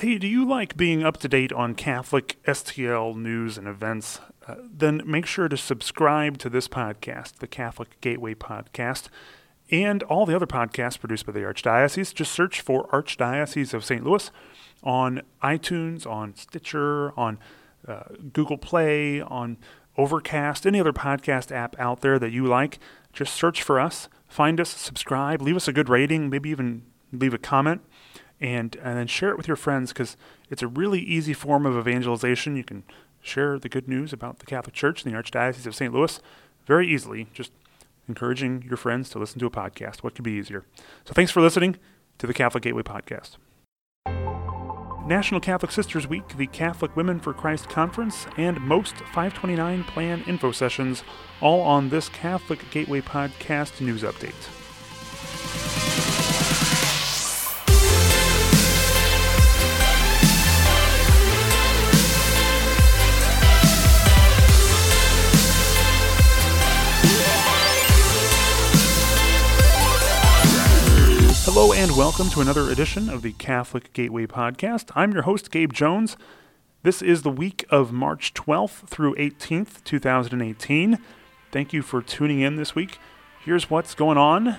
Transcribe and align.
Hey, 0.00 0.16
do 0.16 0.26
you 0.26 0.48
like 0.48 0.78
being 0.78 1.04
up 1.04 1.18
to 1.18 1.28
date 1.28 1.52
on 1.52 1.74
Catholic 1.74 2.42
STL 2.44 3.14
news 3.14 3.58
and 3.58 3.68
events? 3.68 4.18
Uh, 4.48 4.54
then 4.72 5.02
make 5.04 5.26
sure 5.26 5.46
to 5.46 5.58
subscribe 5.58 6.38
to 6.38 6.48
this 6.48 6.68
podcast, 6.68 7.34
the 7.34 7.46
Catholic 7.46 8.00
Gateway 8.00 8.34
Podcast, 8.34 9.08
and 9.70 10.02
all 10.04 10.24
the 10.24 10.34
other 10.34 10.46
podcasts 10.46 10.98
produced 10.98 11.26
by 11.26 11.32
the 11.32 11.40
Archdiocese. 11.40 12.14
Just 12.14 12.32
search 12.32 12.62
for 12.62 12.88
Archdiocese 12.88 13.74
of 13.74 13.84
St. 13.84 14.02
Louis 14.02 14.30
on 14.82 15.20
iTunes, 15.42 16.06
on 16.06 16.34
Stitcher, 16.34 17.12
on 17.14 17.38
uh, 17.86 18.04
Google 18.32 18.56
Play, 18.56 19.20
on 19.20 19.58
Overcast, 19.98 20.66
any 20.66 20.80
other 20.80 20.94
podcast 20.94 21.52
app 21.52 21.78
out 21.78 22.00
there 22.00 22.18
that 22.18 22.32
you 22.32 22.46
like. 22.46 22.78
Just 23.12 23.34
search 23.34 23.62
for 23.62 23.78
us, 23.78 24.08
find 24.26 24.62
us, 24.62 24.70
subscribe, 24.70 25.42
leave 25.42 25.56
us 25.56 25.68
a 25.68 25.74
good 25.74 25.90
rating, 25.90 26.30
maybe 26.30 26.48
even 26.48 26.84
leave 27.12 27.34
a 27.34 27.38
comment 27.38 27.82
and 28.40 28.76
and 28.76 28.96
then 28.96 29.06
share 29.06 29.30
it 29.30 29.36
with 29.36 29.48
your 29.48 29.56
friends 29.56 29.92
because 29.92 30.16
it's 30.48 30.62
a 30.62 30.68
really 30.68 31.00
easy 31.00 31.32
form 31.32 31.66
of 31.66 31.76
evangelization. 31.76 32.56
You 32.56 32.64
can 32.64 32.84
share 33.20 33.58
the 33.58 33.68
good 33.68 33.88
news 33.88 34.12
about 34.12 34.38
the 34.38 34.46
Catholic 34.46 34.74
Church 34.74 35.04
in 35.04 35.12
the 35.12 35.18
Archdiocese 35.18 35.66
of 35.66 35.74
St. 35.74 35.92
Louis 35.92 36.20
very 36.66 36.88
easily. 36.88 37.28
Just 37.34 37.52
encouraging 38.08 38.64
your 38.66 38.76
friends 38.76 39.10
to 39.10 39.18
listen 39.18 39.38
to 39.40 39.46
a 39.46 39.50
podcast. 39.50 39.98
What 39.98 40.14
could 40.14 40.24
be 40.24 40.32
easier? 40.32 40.64
So 41.04 41.12
thanks 41.12 41.30
for 41.30 41.40
listening 41.40 41.76
to 42.18 42.26
the 42.26 42.34
Catholic 42.34 42.64
Gateway 42.64 42.82
podcast. 42.82 43.36
National 45.06 45.40
Catholic 45.40 45.72
Sisters 45.72 46.06
Week, 46.06 46.36
the 46.36 46.46
Catholic 46.46 46.94
Women 46.94 47.18
for 47.18 47.32
Christ 47.32 47.68
Conference, 47.68 48.26
and 48.36 48.60
MOST 48.60 48.96
529 48.98 49.84
plan 49.84 50.22
info 50.26 50.52
sessions, 50.52 51.02
all 51.40 51.62
on 51.62 51.88
this 51.88 52.08
Catholic 52.10 52.70
Gateway 52.70 53.00
podcast 53.00 53.80
news 53.80 54.02
update. 54.02 54.59
Hello 71.60 71.74
and 71.74 71.94
welcome 71.94 72.30
to 72.30 72.40
another 72.40 72.70
edition 72.70 73.10
of 73.10 73.20
the 73.20 73.32
Catholic 73.32 73.92
Gateway 73.92 74.26
Podcast. 74.26 74.90
I'm 74.96 75.12
your 75.12 75.24
host, 75.24 75.50
Gabe 75.50 75.74
Jones. 75.74 76.16
This 76.84 77.02
is 77.02 77.20
the 77.20 77.28
week 77.28 77.66
of 77.68 77.92
March 77.92 78.32
12th 78.32 78.88
through 78.88 79.14
18th, 79.16 79.84
2018. 79.84 80.98
Thank 81.52 81.74
you 81.74 81.82
for 81.82 82.00
tuning 82.00 82.40
in 82.40 82.56
this 82.56 82.74
week. 82.74 82.96
Here's 83.44 83.68
what's 83.68 83.94
going 83.94 84.16
on 84.16 84.56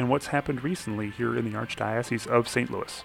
and 0.00 0.10
what's 0.10 0.26
happened 0.26 0.64
recently 0.64 1.10
here 1.10 1.36
in 1.38 1.44
the 1.44 1.56
Archdiocese 1.56 2.26
of 2.26 2.48
St. 2.48 2.72
Louis. 2.72 3.04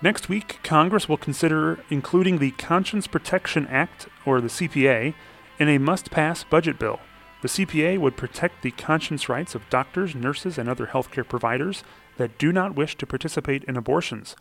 Next 0.00 0.30
week, 0.30 0.60
Congress 0.62 1.10
will 1.10 1.18
consider 1.18 1.84
including 1.90 2.38
the 2.38 2.52
Conscience 2.52 3.06
Protection 3.06 3.66
Act, 3.66 4.08
or 4.24 4.40
the 4.40 4.48
CPA, 4.48 5.12
in 5.58 5.68
a 5.68 5.76
must 5.76 6.10
pass 6.10 6.44
budget 6.44 6.78
bill. 6.78 6.98
The 7.42 7.48
CPA 7.48 7.98
would 7.98 8.16
protect 8.16 8.62
the 8.62 8.70
conscience 8.70 9.28
rights 9.28 9.54
of 9.54 9.68
doctors, 9.68 10.14
nurses, 10.14 10.56
and 10.56 10.66
other 10.66 10.86
healthcare 10.86 11.28
providers 11.28 11.84
that 12.16 12.38
do 12.38 12.52
not 12.52 12.74
wish 12.74 12.96
to 12.96 13.06
participate 13.06 13.64
in 13.64 13.76
abortions. 13.76 14.36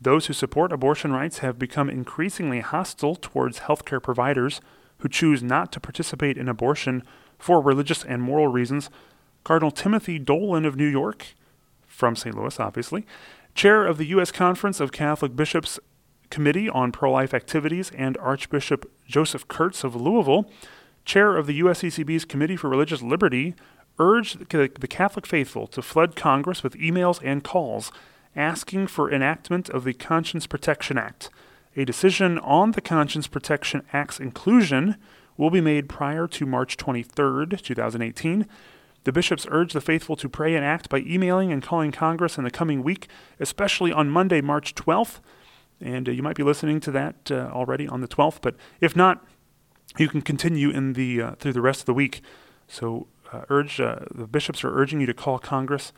Those 0.00 0.26
who 0.26 0.32
support 0.32 0.72
abortion 0.72 1.12
rights 1.12 1.38
have 1.38 1.58
become 1.58 1.88
increasingly 1.88 2.60
hostile 2.60 3.16
towards 3.16 3.60
healthcare 3.60 4.02
providers 4.02 4.60
who 4.98 5.08
choose 5.08 5.42
not 5.42 5.72
to 5.72 5.80
participate 5.80 6.36
in 6.36 6.48
abortion 6.48 7.02
for 7.38 7.60
religious 7.60 8.04
and 8.04 8.22
moral 8.22 8.48
reasons. 8.48 8.90
Cardinal 9.44 9.70
Timothy 9.70 10.18
Dolan 10.18 10.64
of 10.64 10.76
New 10.76 10.86
York, 10.86 11.34
from 11.86 12.16
St. 12.16 12.36
Louis, 12.36 12.58
obviously, 12.58 13.06
chair 13.54 13.86
of 13.86 13.98
the 13.98 14.06
U.S. 14.06 14.32
Conference 14.32 14.80
of 14.80 14.92
Catholic 14.92 15.36
Bishops 15.36 15.78
Committee 16.30 16.68
on 16.68 16.90
Pro 16.90 17.12
Life 17.12 17.32
Activities, 17.32 17.92
and 17.96 18.16
Archbishop 18.18 18.90
Joseph 19.06 19.46
Kurtz 19.46 19.84
of 19.84 19.94
Louisville, 19.94 20.50
chair 21.04 21.36
of 21.36 21.46
the 21.46 21.60
USCCB's 21.60 22.24
Committee 22.24 22.56
for 22.56 22.68
Religious 22.68 23.02
Liberty, 23.02 23.54
urged 23.98 24.50
the 24.50 24.88
Catholic 24.88 25.26
faithful 25.26 25.66
to 25.68 25.82
flood 25.82 26.16
Congress 26.16 26.62
with 26.62 26.74
emails 26.74 27.20
and 27.22 27.44
calls 27.44 27.92
asking 28.36 28.88
for 28.88 29.10
enactment 29.10 29.68
of 29.70 29.84
the 29.84 29.94
Conscience 29.94 30.46
Protection 30.46 30.98
Act. 30.98 31.30
A 31.76 31.84
decision 31.84 32.38
on 32.40 32.72
the 32.72 32.80
Conscience 32.80 33.26
Protection 33.26 33.82
Act's 33.92 34.20
inclusion 34.20 34.96
will 35.36 35.50
be 35.50 35.60
made 35.60 35.88
prior 35.88 36.26
to 36.28 36.46
March 36.46 36.76
23, 36.76 37.46
2018. 37.46 38.46
The 39.04 39.12
bishops 39.12 39.46
urge 39.50 39.72
the 39.72 39.80
faithful 39.80 40.16
to 40.16 40.28
pray 40.28 40.54
and 40.54 40.64
act 40.64 40.88
by 40.88 40.98
emailing 41.00 41.52
and 41.52 41.62
calling 41.62 41.92
Congress 41.92 42.38
in 42.38 42.44
the 42.44 42.50
coming 42.50 42.82
week, 42.82 43.08
especially 43.38 43.92
on 43.92 44.08
Monday, 44.08 44.40
March 44.40 44.74
12th. 44.74 45.20
And 45.80 46.08
uh, 46.08 46.12
you 46.12 46.22
might 46.22 46.36
be 46.36 46.42
listening 46.42 46.80
to 46.80 46.90
that 46.92 47.30
uh, 47.30 47.50
already 47.52 47.86
on 47.86 48.00
the 48.00 48.08
12th, 48.08 48.38
but 48.40 48.54
if 48.80 48.96
not, 48.96 49.24
you 49.98 50.08
can 50.08 50.22
continue 50.22 50.70
in 50.70 50.94
the 50.94 51.20
uh, 51.20 51.30
through 51.32 51.52
the 51.52 51.60
rest 51.60 51.80
of 51.80 51.86
the 51.86 51.94
week. 51.94 52.22
So 52.66 53.06
urge 53.50 53.80
uh, 53.80 54.00
the 54.14 54.26
bishops 54.26 54.64
are 54.64 54.74
urging 54.74 55.00
you 55.00 55.06
to 55.06 55.14
call 55.14 55.38
Congress 55.38 55.92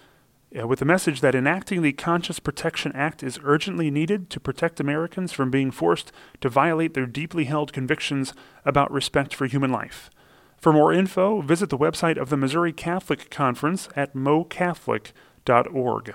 uh, 0.59 0.67
with 0.67 0.79
the 0.79 0.85
message 0.85 1.21
that 1.21 1.35
enacting 1.35 1.83
the 1.83 1.93
Conscience 1.93 2.39
Protection 2.39 2.93
Act 2.95 3.23
is 3.23 3.41
urgently 3.43 3.91
needed 3.91 4.31
to 4.31 4.41
protect 4.41 4.81
Americans 4.81 5.33
from 5.33 5.51
being 5.51 5.71
forced 5.71 6.13
to 6.41 6.49
violate 6.49 6.95
their 6.95 7.07
deeply 7.07 7.45
held 7.45 7.73
convictions 7.73 8.33
about 8.65 8.93
respect 8.93 9.35
for 9.35 9.47
human 9.47 9.73
life. 9.73 10.11
For 10.57 10.73
more 10.73 10.93
info, 10.93 11.41
visit 11.41 11.69
the 11.69 11.79
website 11.79 12.17
of 12.17 12.31
the 12.31 12.37
Missouri 12.37 12.73
Catholic 12.73 13.31
Conference 13.31 13.89
at 13.97 14.15
mocatholic.org. 14.15 16.15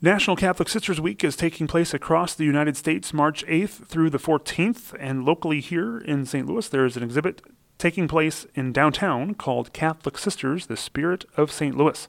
National 0.00 0.36
Catholic 0.36 0.68
Sisters 0.68 1.00
Week 1.00 1.24
is 1.24 1.34
taking 1.34 1.66
place 1.66 1.92
across 1.92 2.34
the 2.34 2.44
United 2.44 2.76
States 2.76 3.12
March 3.12 3.44
8th 3.46 3.86
through 3.86 4.10
the 4.10 4.18
14th, 4.18 4.94
and 5.00 5.24
locally 5.24 5.60
here 5.60 5.98
in 5.98 6.24
St. 6.24 6.46
Louis, 6.46 6.68
there 6.68 6.86
is 6.86 6.96
an 6.96 7.02
exhibit 7.02 7.42
taking 7.78 8.08
place 8.08 8.46
in 8.54 8.72
downtown 8.72 9.34
called 9.34 9.72
Catholic 9.72 10.18
Sisters, 10.18 10.66
the 10.66 10.76
Spirit 10.76 11.24
of 11.36 11.52
St. 11.52 11.76
Louis. 11.76 12.08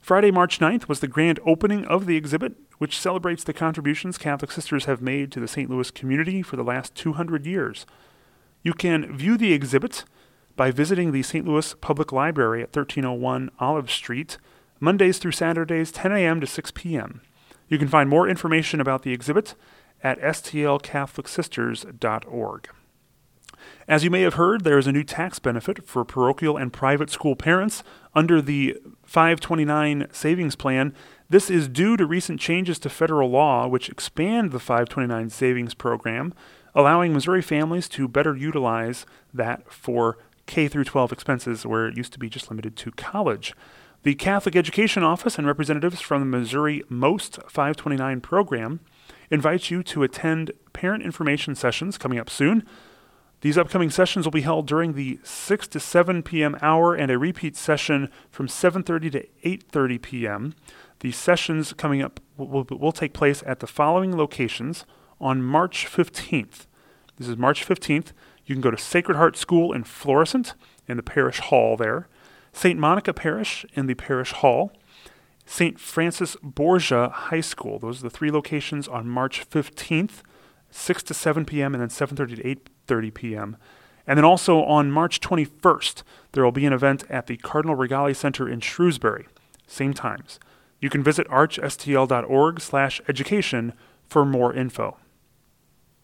Friday, 0.00 0.30
March 0.30 0.58
9th 0.58 0.88
was 0.88 1.00
the 1.00 1.08
grand 1.08 1.38
opening 1.46 1.84
of 1.84 2.06
the 2.06 2.16
exhibit, 2.16 2.54
which 2.78 2.98
celebrates 2.98 3.44
the 3.44 3.52
contributions 3.52 4.18
Catholic 4.18 4.50
Sisters 4.50 4.86
have 4.86 5.02
made 5.02 5.30
to 5.32 5.40
the 5.40 5.48
St. 5.48 5.70
Louis 5.70 5.90
community 5.90 6.42
for 6.42 6.56
the 6.56 6.64
last 6.64 6.94
200 6.94 7.46
years. 7.46 7.86
You 8.62 8.72
can 8.72 9.16
view 9.16 9.36
the 9.36 9.52
exhibit 9.52 10.04
by 10.56 10.72
visiting 10.72 11.12
the 11.12 11.22
St. 11.22 11.46
Louis 11.46 11.74
Public 11.74 12.10
Library 12.10 12.62
at 12.62 12.74
1301 12.74 13.50
Olive 13.60 13.90
Street, 13.90 14.38
Mondays 14.80 15.18
through 15.18 15.32
Saturdays, 15.32 15.92
10 15.92 16.12
a.m. 16.12 16.40
to 16.40 16.46
6 16.46 16.70
p.m. 16.72 17.20
You 17.68 17.78
can 17.78 17.88
find 17.88 18.08
more 18.08 18.26
information 18.28 18.80
about 18.80 19.02
the 19.02 19.12
exhibit 19.12 19.54
at 20.02 20.18
stlcatholicsisters.org. 20.20 22.68
As 23.86 24.04
you 24.04 24.10
may 24.10 24.22
have 24.22 24.34
heard, 24.34 24.64
there 24.64 24.78
is 24.78 24.86
a 24.86 24.92
new 24.92 25.04
tax 25.04 25.38
benefit 25.38 25.86
for 25.86 26.04
parochial 26.04 26.56
and 26.56 26.72
private 26.72 27.10
school 27.10 27.36
parents 27.36 27.82
under 28.14 28.40
the 28.42 28.76
529 29.04 30.08
savings 30.12 30.56
plan. 30.56 30.94
This 31.30 31.50
is 31.50 31.68
due 31.68 31.96
to 31.96 32.06
recent 32.06 32.40
changes 32.40 32.78
to 32.80 32.88
federal 32.88 33.30
law 33.30 33.66
which 33.66 33.88
expand 33.88 34.50
the 34.50 34.60
529 34.60 35.30
savings 35.30 35.74
program, 35.74 36.34
allowing 36.74 37.12
Missouri 37.12 37.42
families 37.42 37.88
to 37.90 38.08
better 38.08 38.36
utilize 38.36 39.06
that 39.32 39.72
for 39.72 40.18
K 40.46 40.68
through 40.68 40.84
12 40.84 41.12
expenses 41.12 41.66
where 41.66 41.86
it 41.86 41.96
used 41.96 42.12
to 42.14 42.18
be 42.18 42.28
just 42.28 42.50
limited 42.50 42.76
to 42.76 42.90
college. 42.92 43.54
The 44.04 44.14
Catholic 44.14 44.54
Education 44.54 45.02
Office 45.02 45.38
and 45.38 45.46
representatives 45.46 46.00
from 46.00 46.20
the 46.20 46.38
Missouri 46.38 46.82
MOST 46.88 47.40
529 47.48 48.20
program 48.20 48.80
invite 49.30 49.70
you 49.70 49.82
to 49.82 50.02
attend 50.02 50.52
parent 50.72 51.02
information 51.02 51.54
sessions 51.54 51.98
coming 51.98 52.18
up 52.18 52.30
soon. 52.30 52.64
These 53.40 53.56
upcoming 53.56 53.90
sessions 53.90 54.26
will 54.26 54.32
be 54.32 54.40
held 54.40 54.66
during 54.66 54.94
the 54.94 55.20
6 55.22 55.68
to 55.68 55.80
7 55.80 56.22
p.m. 56.22 56.56
hour 56.60 56.94
and 56.94 57.10
a 57.10 57.18
repeat 57.18 57.56
session 57.56 58.10
from 58.30 58.48
7:30 58.48 59.12
to 59.12 59.26
8:30 59.44 60.02
p.m. 60.02 60.54
The 61.00 61.12
sessions 61.12 61.72
coming 61.72 62.02
up 62.02 62.18
will, 62.36 62.48
will, 62.48 62.66
will, 62.78 62.92
take 62.92 63.12
place 63.12 63.44
at 63.46 63.60
the 63.60 63.68
following 63.68 64.16
locations 64.16 64.84
on 65.20 65.42
March 65.42 65.86
15th. 65.86 66.66
This 67.16 67.28
is 67.28 67.36
March 67.36 67.66
15th. 67.66 68.12
You 68.44 68.54
can 68.56 68.62
go 68.62 68.72
to 68.72 68.78
Sacred 68.78 69.16
Heart 69.16 69.36
School 69.36 69.72
in 69.72 69.84
Florissant 69.84 70.54
in 70.88 70.96
the 70.96 71.02
parish 71.02 71.38
hall 71.38 71.76
there, 71.76 72.08
St. 72.52 72.78
Monica 72.78 73.12
Parish 73.12 73.64
in 73.74 73.86
the 73.86 73.94
parish 73.94 74.32
hall, 74.32 74.72
St. 75.46 75.78
Francis 75.78 76.36
Borgia 76.42 77.10
High 77.10 77.40
School. 77.40 77.78
Those 77.78 78.00
are 78.00 78.04
the 78.04 78.10
three 78.10 78.30
locations 78.30 78.88
on 78.88 79.08
March 79.08 79.48
15th, 79.48 80.22
6 80.70 81.02
to 81.04 81.14
7 81.14 81.44
p.m. 81.44 81.74
and 81.74 81.80
then 81.80 81.88
7:30 81.88 82.36
to 82.36 82.46
8 82.46 82.68
8:30 82.88 83.14
p.m. 83.14 83.56
And 84.06 84.16
then 84.16 84.24
also 84.24 84.62
on 84.64 84.90
March 84.90 85.20
21st, 85.20 86.02
there 86.32 86.42
will 86.42 86.52
be 86.52 86.64
an 86.64 86.72
event 86.72 87.04
at 87.10 87.26
the 87.26 87.36
Cardinal 87.36 87.76
Rigali 87.76 88.16
Center 88.16 88.48
in 88.48 88.60
Shrewsbury, 88.60 89.26
same 89.66 89.92
times. 89.92 90.40
You 90.80 90.88
can 90.88 91.02
visit 91.02 91.28
archstl.org/education 91.28 93.72
for 94.06 94.24
more 94.24 94.54
info. 94.54 94.96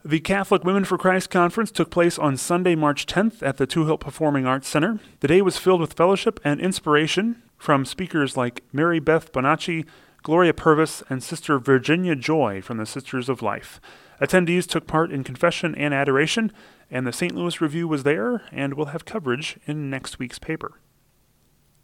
The 0.05 0.21
Catholic 0.21 0.65
Women 0.65 0.85
for 0.85 0.99
Christ 0.99 1.31
conference 1.31 1.71
took 1.71 1.91
place 1.91 2.19
on 2.19 2.37
Sunday, 2.37 2.75
March 2.75 3.07
10th 3.07 3.43
at 3.43 3.57
the 3.57 3.67
Touhill 3.67 3.99
Performing 3.99 4.45
Arts 4.45 4.69
Center. 4.69 5.01
The 5.21 5.29
day 5.29 5.41
was 5.41 5.57
filled 5.57 5.81
with 5.81 5.95
fellowship 5.95 6.39
and 6.45 6.61
inspiration 6.61 7.43
from 7.57 7.87
speakers 7.87 8.37
like 8.37 8.63
Mary 8.71 9.01
Beth 9.01 9.33
Bonacci, 9.33 9.87
Gloria 10.25 10.55
Purvis, 10.55 11.03
and 11.11 11.23
Sister 11.23 11.59
Virginia 11.59 12.17
Joy 12.17 12.63
from 12.63 12.79
the 12.79 12.87
Sisters 12.87 13.29
of 13.29 13.43
Life. 13.43 13.79
Attendees 14.23 14.67
took 14.67 14.87
part 14.87 15.13
in 15.13 15.23
confession 15.23 15.75
and 15.75 15.93
adoration, 15.93 16.51
and 16.91 17.07
the 17.07 17.13
St. 17.13 17.35
Louis 17.35 17.61
Review 17.61 17.87
was 17.87 18.05
there 18.05 18.43
and 18.51 18.73
will 18.73 18.87
have 18.87 19.05
coverage 19.05 19.59
in 19.67 19.91
next 19.91 20.19
week's 20.19 20.39
paper. 20.39 20.81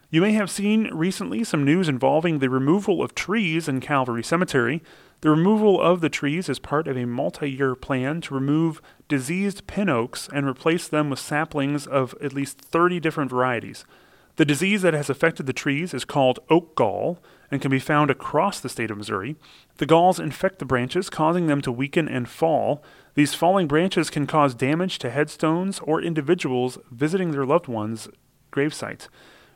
You 0.09 0.23
may 0.23 0.33
have 0.33 0.51
seen 0.51 0.89
recently 0.91 1.45
some 1.45 1.67
news 1.67 1.87
involving 1.87 2.39
the 2.39 2.49
removal 2.49 3.03
of 3.03 3.15
trees 3.15 3.69
in 3.69 3.79
Calvary 3.81 4.25
Cemetery. 4.25 4.83
The 5.21 5.29
removal 5.29 5.79
of 5.79 6.01
the 6.01 6.09
trees 6.09 6.49
is 6.49 6.59
part 6.59 6.89
of 6.89 6.97
a 6.97 7.05
multi 7.05 7.51
year 7.51 7.75
plan 7.75 8.23
to 8.23 8.35
remove 8.35 8.81
diseased 9.07 9.67
pin 9.67 9.91
oaks 9.91 10.31
and 10.33 10.47
replace 10.47 10.89
them 10.89 11.11
with 11.11 11.19
saplings 11.19 11.87
of 11.87 12.15
at 12.23 12.33
least 12.33 12.59
30 12.59 13.01
different 13.01 13.31
varieties. 13.31 13.85
The 14.37 14.47
disease 14.47 14.81
that 14.81 14.95
has 14.95 15.11
affected 15.11 15.45
the 15.45 15.53
trees 15.53 15.93
is 15.93 16.07
called 16.07 16.39
oak 16.49 16.75
gall 16.75 17.19
and 17.51 17.61
can 17.61 17.71
be 17.71 17.79
found 17.79 18.11
across 18.11 18.61
the 18.61 18.69
state 18.69 18.91
of 18.91 18.99
Missouri. 18.99 19.37
The 19.79 19.87
galls 19.87 20.21
infect 20.21 20.59
the 20.59 20.65
branches, 20.65 21.11
causing 21.11 21.47
them 21.47 21.61
to 21.63 21.73
weaken 21.73 22.09
and 22.09 22.29
fall. 22.29 22.83
These 23.15 23.35
falling 23.35 23.67
branches 23.67 24.11
can 24.11 24.27
cause 24.27 24.55
damage 24.55 24.99
to 25.01 25.11
headstones 25.11 25.81
or 25.81 26.01
individuals 26.01 26.79
visiting 26.91 27.33
their 27.33 27.47
loved 27.47 27.67
ones' 27.67 28.09
gravesites. 28.53 29.09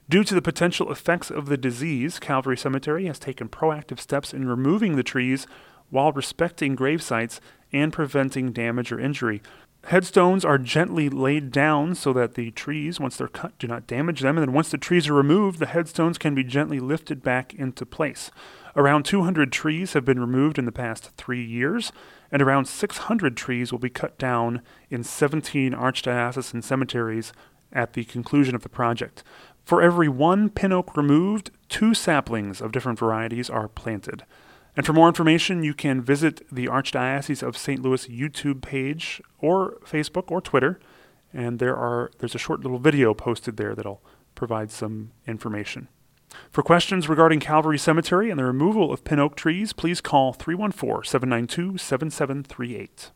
Due 0.08 0.24
to 0.24 0.34
the 0.34 0.42
potential 0.42 0.92
effects 0.92 1.30
of 1.30 1.46
the 1.46 1.56
disease, 1.56 2.18
Calvary 2.18 2.58
Cemetery 2.58 3.06
has 3.06 3.18
taken 3.18 3.48
proactive 3.48 3.98
steps 3.98 4.34
in 4.34 4.46
removing 4.46 4.96
the 4.96 5.02
trees 5.02 5.46
while 5.88 6.12
respecting 6.12 6.74
grave 6.74 7.02
sites 7.02 7.40
and 7.72 7.92
preventing 7.92 8.52
damage 8.52 8.92
or 8.92 9.00
injury. 9.00 9.40
Headstones 9.88 10.46
are 10.46 10.56
gently 10.56 11.10
laid 11.10 11.52
down 11.52 11.94
so 11.94 12.14
that 12.14 12.34
the 12.34 12.50
trees, 12.52 12.98
once 12.98 13.18
they're 13.18 13.28
cut, 13.28 13.58
do 13.58 13.66
not 13.66 13.86
damage 13.86 14.20
them. 14.20 14.38
And 14.38 14.46
then 14.46 14.54
once 14.54 14.70
the 14.70 14.78
trees 14.78 15.08
are 15.08 15.14
removed, 15.14 15.58
the 15.58 15.66
headstones 15.66 16.16
can 16.16 16.34
be 16.34 16.42
gently 16.42 16.80
lifted 16.80 17.22
back 17.22 17.52
into 17.52 17.84
place. 17.84 18.30
Around 18.76 19.04
200 19.04 19.52
trees 19.52 19.92
have 19.92 20.04
been 20.04 20.18
removed 20.18 20.58
in 20.58 20.64
the 20.64 20.72
past 20.72 21.10
three 21.18 21.44
years, 21.44 21.92
and 22.32 22.40
around 22.40 22.64
600 22.64 23.36
trees 23.36 23.72
will 23.72 23.78
be 23.78 23.90
cut 23.90 24.16
down 24.16 24.62
in 24.88 25.04
17 25.04 25.74
archdiocesan 25.74 26.64
cemeteries 26.64 27.34
at 27.70 27.92
the 27.92 28.04
conclusion 28.04 28.54
of 28.54 28.62
the 28.62 28.70
project. 28.70 29.22
For 29.64 29.82
every 29.82 30.08
one 30.08 30.48
pin 30.48 30.72
oak 30.72 30.96
removed, 30.96 31.50
two 31.68 31.92
saplings 31.92 32.62
of 32.62 32.72
different 32.72 32.98
varieties 32.98 33.50
are 33.50 33.68
planted. 33.68 34.24
And 34.76 34.84
for 34.84 34.92
more 34.92 35.08
information, 35.08 35.62
you 35.62 35.74
can 35.74 36.02
visit 36.02 36.42
the 36.50 36.66
Archdiocese 36.66 37.42
of 37.42 37.56
St. 37.56 37.80
Louis 37.80 38.06
YouTube 38.08 38.60
page 38.60 39.22
or 39.38 39.78
Facebook 39.84 40.30
or 40.30 40.40
Twitter. 40.40 40.80
And 41.32 41.58
there 41.58 41.76
are 41.76 42.10
there's 42.18 42.34
a 42.34 42.38
short 42.38 42.60
little 42.60 42.78
video 42.78 43.14
posted 43.14 43.56
there 43.56 43.74
that'll 43.74 44.02
provide 44.34 44.70
some 44.70 45.12
information. 45.26 45.88
For 46.50 46.62
questions 46.62 47.08
regarding 47.08 47.40
Calvary 47.40 47.78
Cemetery 47.78 48.30
and 48.30 48.38
the 48.38 48.44
removal 48.44 48.92
of 48.92 49.04
pin 49.04 49.20
oak 49.20 49.36
trees, 49.36 49.72
please 49.72 50.00
call 50.00 50.32
314 50.32 51.04
792 51.08 51.78
7738. 51.78 53.10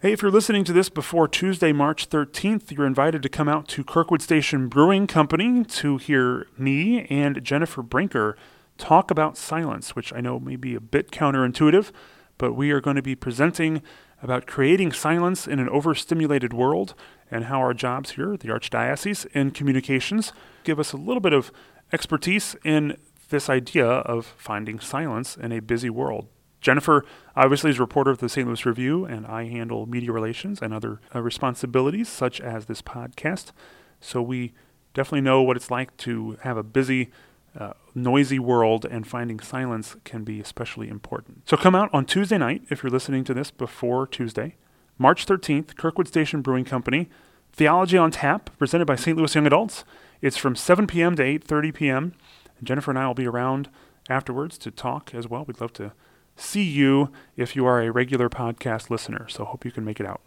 Hey, 0.00 0.12
if 0.12 0.22
you're 0.22 0.30
listening 0.30 0.62
to 0.64 0.72
this 0.72 0.88
before 0.88 1.26
Tuesday, 1.26 1.72
March 1.72 2.08
13th, 2.08 2.70
you're 2.70 2.86
invited 2.86 3.20
to 3.22 3.28
come 3.28 3.48
out 3.48 3.66
to 3.68 3.82
Kirkwood 3.82 4.22
Station 4.22 4.68
Brewing 4.68 5.08
Company 5.08 5.64
to 5.64 5.96
hear 5.96 6.46
me 6.56 7.04
and 7.06 7.42
Jennifer 7.42 7.82
Brinker 7.82 8.36
talk 8.78 9.10
about 9.10 9.36
silence, 9.36 9.94
which 9.94 10.12
I 10.12 10.20
know 10.20 10.38
may 10.40 10.56
be 10.56 10.74
a 10.74 10.80
bit 10.80 11.10
counterintuitive, 11.10 11.90
but 12.38 12.54
we 12.54 12.70
are 12.70 12.80
going 12.80 12.96
to 12.96 13.02
be 13.02 13.14
presenting 13.14 13.82
about 14.22 14.46
creating 14.46 14.92
silence 14.92 15.46
in 15.46 15.58
an 15.58 15.68
overstimulated 15.68 16.52
world 16.52 16.94
and 17.30 17.44
how 17.44 17.58
our 17.58 17.74
jobs 17.74 18.12
here 18.12 18.32
at 18.32 18.40
the 18.40 18.48
Archdiocese 18.48 19.26
in 19.34 19.50
communications 19.50 20.32
give 20.64 20.80
us 20.80 20.92
a 20.92 20.96
little 20.96 21.20
bit 21.20 21.32
of 21.32 21.52
expertise 21.92 22.56
in 22.64 22.96
this 23.30 23.48
idea 23.48 23.86
of 23.86 24.26
finding 24.38 24.80
silence 24.80 25.36
in 25.36 25.52
a 25.52 25.60
busy 25.60 25.90
world. 25.90 26.26
Jennifer 26.60 27.04
obviously 27.36 27.70
is 27.70 27.78
a 27.78 27.82
reporter 27.82 28.10
of 28.10 28.18
the 28.18 28.28
St. 28.28 28.46
Louis 28.46 28.66
Review, 28.66 29.04
and 29.04 29.26
I 29.26 29.44
handle 29.44 29.86
media 29.86 30.10
relations 30.10 30.60
and 30.60 30.74
other 30.74 31.00
uh, 31.14 31.22
responsibilities 31.22 32.08
such 32.08 32.40
as 32.40 32.66
this 32.66 32.82
podcast. 32.82 33.52
So 34.00 34.20
we 34.20 34.52
definitely 34.94 35.20
know 35.20 35.42
what 35.42 35.56
it's 35.56 35.70
like 35.70 35.96
to 35.98 36.36
have 36.42 36.56
a 36.56 36.62
busy, 36.64 37.10
uh, 37.58 37.72
noisy 37.94 38.38
world, 38.38 38.84
and 38.84 39.06
finding 39.06 39.40
silence 39.40 39.96
can 40.04 40.24
be 40.24 40.40
especially 40.40 40.88
important. 40.88 41.48
So 41.48 41.56
come 41.56 41.74
out 41.74 41.90
on 41.92 42.04
Tuesday 42.04 42.38
night 42.38 42.62
if 42.70 42.82
you're 42.82 42.90
listening 42.90 43.24
to 43.24 43.34
this 43.34 43.50
before 43.50 44.06
Tuesday, 44.06 44.56
March 44.96 45.26
13th, 45.26 45.76
Kirkwood 45.76 46.08
Station 46.08 46.40
Brewing 46.40 46.64
Company, 46.64 47.08
Theology 47.52 47.98
on 47.98 48.10
Tap, 48.10 48.50
presented 48.58 48.86
by 48.86 48.96
St. 48.96 49.16
Louis 49.16 49.34
Young 49.34 49.46
Adults. 49.46 49.84
It's 50.22 50.36
from 50.36 50.54
7 50.54 50.86
p.m. 50.86 51.16
to 51.16 51.22
8:30 51.22 51.74
p.m. 51.74 52.14
Jennifer 52.62 52.90
and 52.90 52.98
I 52.98 53.06
will 53.06 53.14
be 53.14 53.26
around 53.26 53.68
afterwards 54.08 54.58
to 54.58 54.70
talk 54.70 55.14
as 55.14 55.28
well. 55.28 55.44
We'd 55.44 55.60
love 55.60 55.72
to 55.74 55.92
see 56.36 56.62
you 56.62 57.10
if 57.36 57.56
you 57.56 57.66
are 57.66 57.80
a 57.80 57.90
regular 57.90 58.28
podcast 58.28 58.90
listener. 58.90 59.28
So 59.28 59.44
hope 59.44 59.64
you 59.64 59.72
can 59.72 59.84
make 59.84 60.00
it 60.00 60.06
out. 60.06 60.20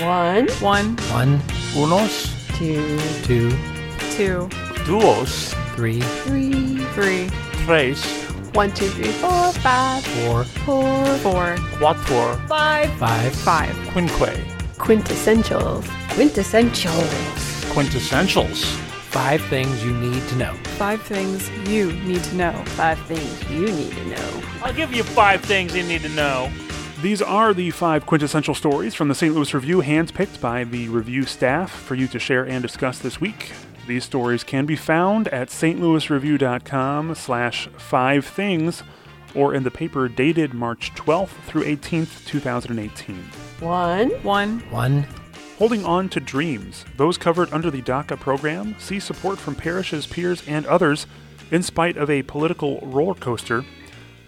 One, 0.00 0.46
One, 0.60 0.96
One, 1.10 1.38
Unos, 1.72 2.28
two, 2.58 2.98
two, 3.22 3.50
two, 4.10 4.46
duos, 4.84 5.54
three, 5.74 6.02
three, 6.02 6.84
three, 6.92 7.30
tres, 7.64 8.04
one, 8.52 8.70
two, 8.72 8.88
three, 8.90 9.10
four, 9.12 9.52
five, 9.54 10.04
four, 10.04 10.44
four, 10.44 11.06
four, 11.24 11.56
quatuor, 11.80 12.46
five. 12.46 12.92
five, 12.98 13.34
five. 13.36 13.74
quinque, 13.92 14.36
Quintessentials. 14.76 15.84
Quintessentials. 16.10 17.08
quintessentials. 17.72 18.64
five 19.10 19.40
things 19.46 19.82
you 19.82 19.94
need 19.94 20.22
to 20.28 20.36
know. 20.36 20.52
Five 20.76 21.00
things 21.04 21.48
you 21.70 21.90
need 22.02 22.22
to 22.24 22.36
know. 22.36 22.52
Five 22.76 22.98
things 23.06 23.50
you 23.50 23.72
need 23.72 23.92
to 23.92 24.04
know. 24.08 24.42
I'll 24.62 24.74
give 24.74 24.92
you 24.92 25.02
five 25.02 25.40
things 25.40 25.74
you 25.74 25.84
need 25.84 26.02
to 26.02 26.10
know. 26.10 26.50
These 27.02 27.20
are 27.20 27.52
the 27.52 27.70
five 27.72 28.06
quintessential 28.06 28.54
stories 28.54 28.94
from 28.94 29.08
the 29.08 29.14
St. 29.14 29.34
Louis 29.34 29.52
Review, 29.52 29.82
handpicked 29.82 30.40
by 30.40 30.64
the 30.64 30.88
review 30.88 31.24
staff 31.24 31.70
for 31.70 31.94
you 31.94 32.08
to 32.08 32.18
share 32.18 32.46
and 32.46 32.62
discuss 32.62 32.98
this 32.98 33.20
week. 33.20 33.52
These 33.86 34.04
stories 34.04 34.42
can 34.42 34.64
be 34.64 34.76
found 34.76 35.28
at 35.28 35.48
stlouisreview.com 35.48 37.14
slash 37.14 37.68
five 37.76 38.24
things 38.24 38.82
or 39.34 39.54
in 39.54 39.62
the 39.62 39.70
paper 39.70 40.08
dated 40.08 40.54
March 40.54 40.92
12th 40.94 41.28
through 41.46 41.64
18th, 41.64 42.24
2018. 42.26 43.16
One, 43.60 44.10
One, 44.22 44.60
One, 44.70 45.06
Holding 45.58 45.84
on 45.86 46.10
to 46.10 46.20
dreams, 46.20 46.84
those 46.96 47.16
covered 47.16 47.50
under 47.52 47.70
the 47.70 47.80
DACA 47.80 48.20
program 48.20 48.74
see 48.78 49.00
support 49.00 49.38
from 49.38 49.54
parishes, 49.54 50.06
peers, 50.06 50.42
and 50.46 50.66
others 50.66 51.06
in 51.50 51.62
spite 51.62 51.96
of 51.96 52.10
a 52.10 52.22
political 52.24 52.80
roller 52.80 53.14
coaster. 53.14 53.64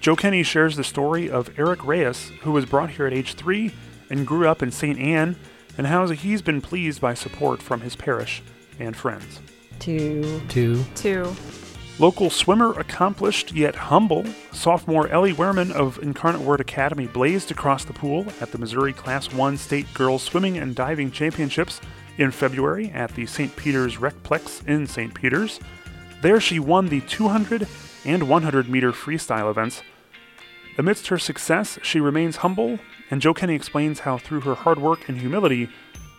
Joe 0.01 0.17
Kenny 0.17 0.43
shares 0.43 0.77
the 0.77 0.85
story 0.85 1.29
of 1.29 1.51
Eric 1.59 1.85
Reyes, 1.85 2.31
who 2.43 2.53
was 2.53 2.65
brought 2.67 2.91
here 2.91 3.07
at 3.07 3.13
age 3.13 3.35
three 3.35 3.73
and 4.11 4.27
grew 4.27 4.49
up 4.49 4.63
in 4.63 4.71
St. 4.71 4.99
Anne, 4.99 5.37
and 5.77 5.87
how 5.87 6.07
he's 6.09 6.43
been 6.43 6.61
pleased 6.61 7.01
by 7.01 7.15
support 7.15 7.61
from 7.61 7.81
his 7.81 7.97
parish 7.97 8.43
and 8.79 8.97
friends. 8.97 9.41
two, 9.79 10.41
two, 10.49 10.85
two, 10.95 11.35
Local 12.01 12.31
swimmer 12.31 12.79
accomplished 12.79 13.53
yet 13.53 13.75
humble, 13.75 14.25
sophomore 14.53 15.09
Ellie 15.09 15.33
Wehrman 15.33 15.73
of 15.73 15.99
Incarnate 16.01 16.43
Word 16.43 16.61
Academy 16.61 17.09
blazed 17.09 17.51
across 17.51 17.85
the 17.85 17.93
pool 17.93 18.25
at 18.41 18.53
the 18.53 18.59
Missouri 18.59 18.93
Class 18.93 19.33
1 19.33 19.57
State 19.57 19.93
Girls 19.95 20.23
Swimming 20.23 20.59
and 20.59 20.77
Diving 20.77 21.11
Championships 21.11 21.81
in 22.17 22.31
February 22.31 22.91
at 22.91 23.13
the 23.17 23.27
St. 23.27 23.55
Peter's 23.57 23.97
Recplex 23.97 24.65
in 24.69 24.87
St. 24.87 25.13
Peter's. 25.13 25.59
There 26.23 26.41
she 26.41 26.61
won 26.61 26.89
the 26.89 27.01
200 27.01 27.67
and 28.05 28.29
100 28.29 28.69
meter 28.69 28.93
freestyle 28.93 29.51
events. 29.51 29.83
Amidst 30.77 31.09
her 31.09 31.19
success, 31.19 31.79
she 31.83 32.01
remains 32.01 32.37
humble, 32.37 32.79
and 33.11 33.21
Joe 33.21 33.35
Kenny 33.35 33.55
explains 33.55 34.01
how 34.01 34.19
through 34.19 34.43
her 34.43 34.55
hard 34.55 34.79
work 34.79 35.09
and 35.09 35.19
humility, 35.19 35.69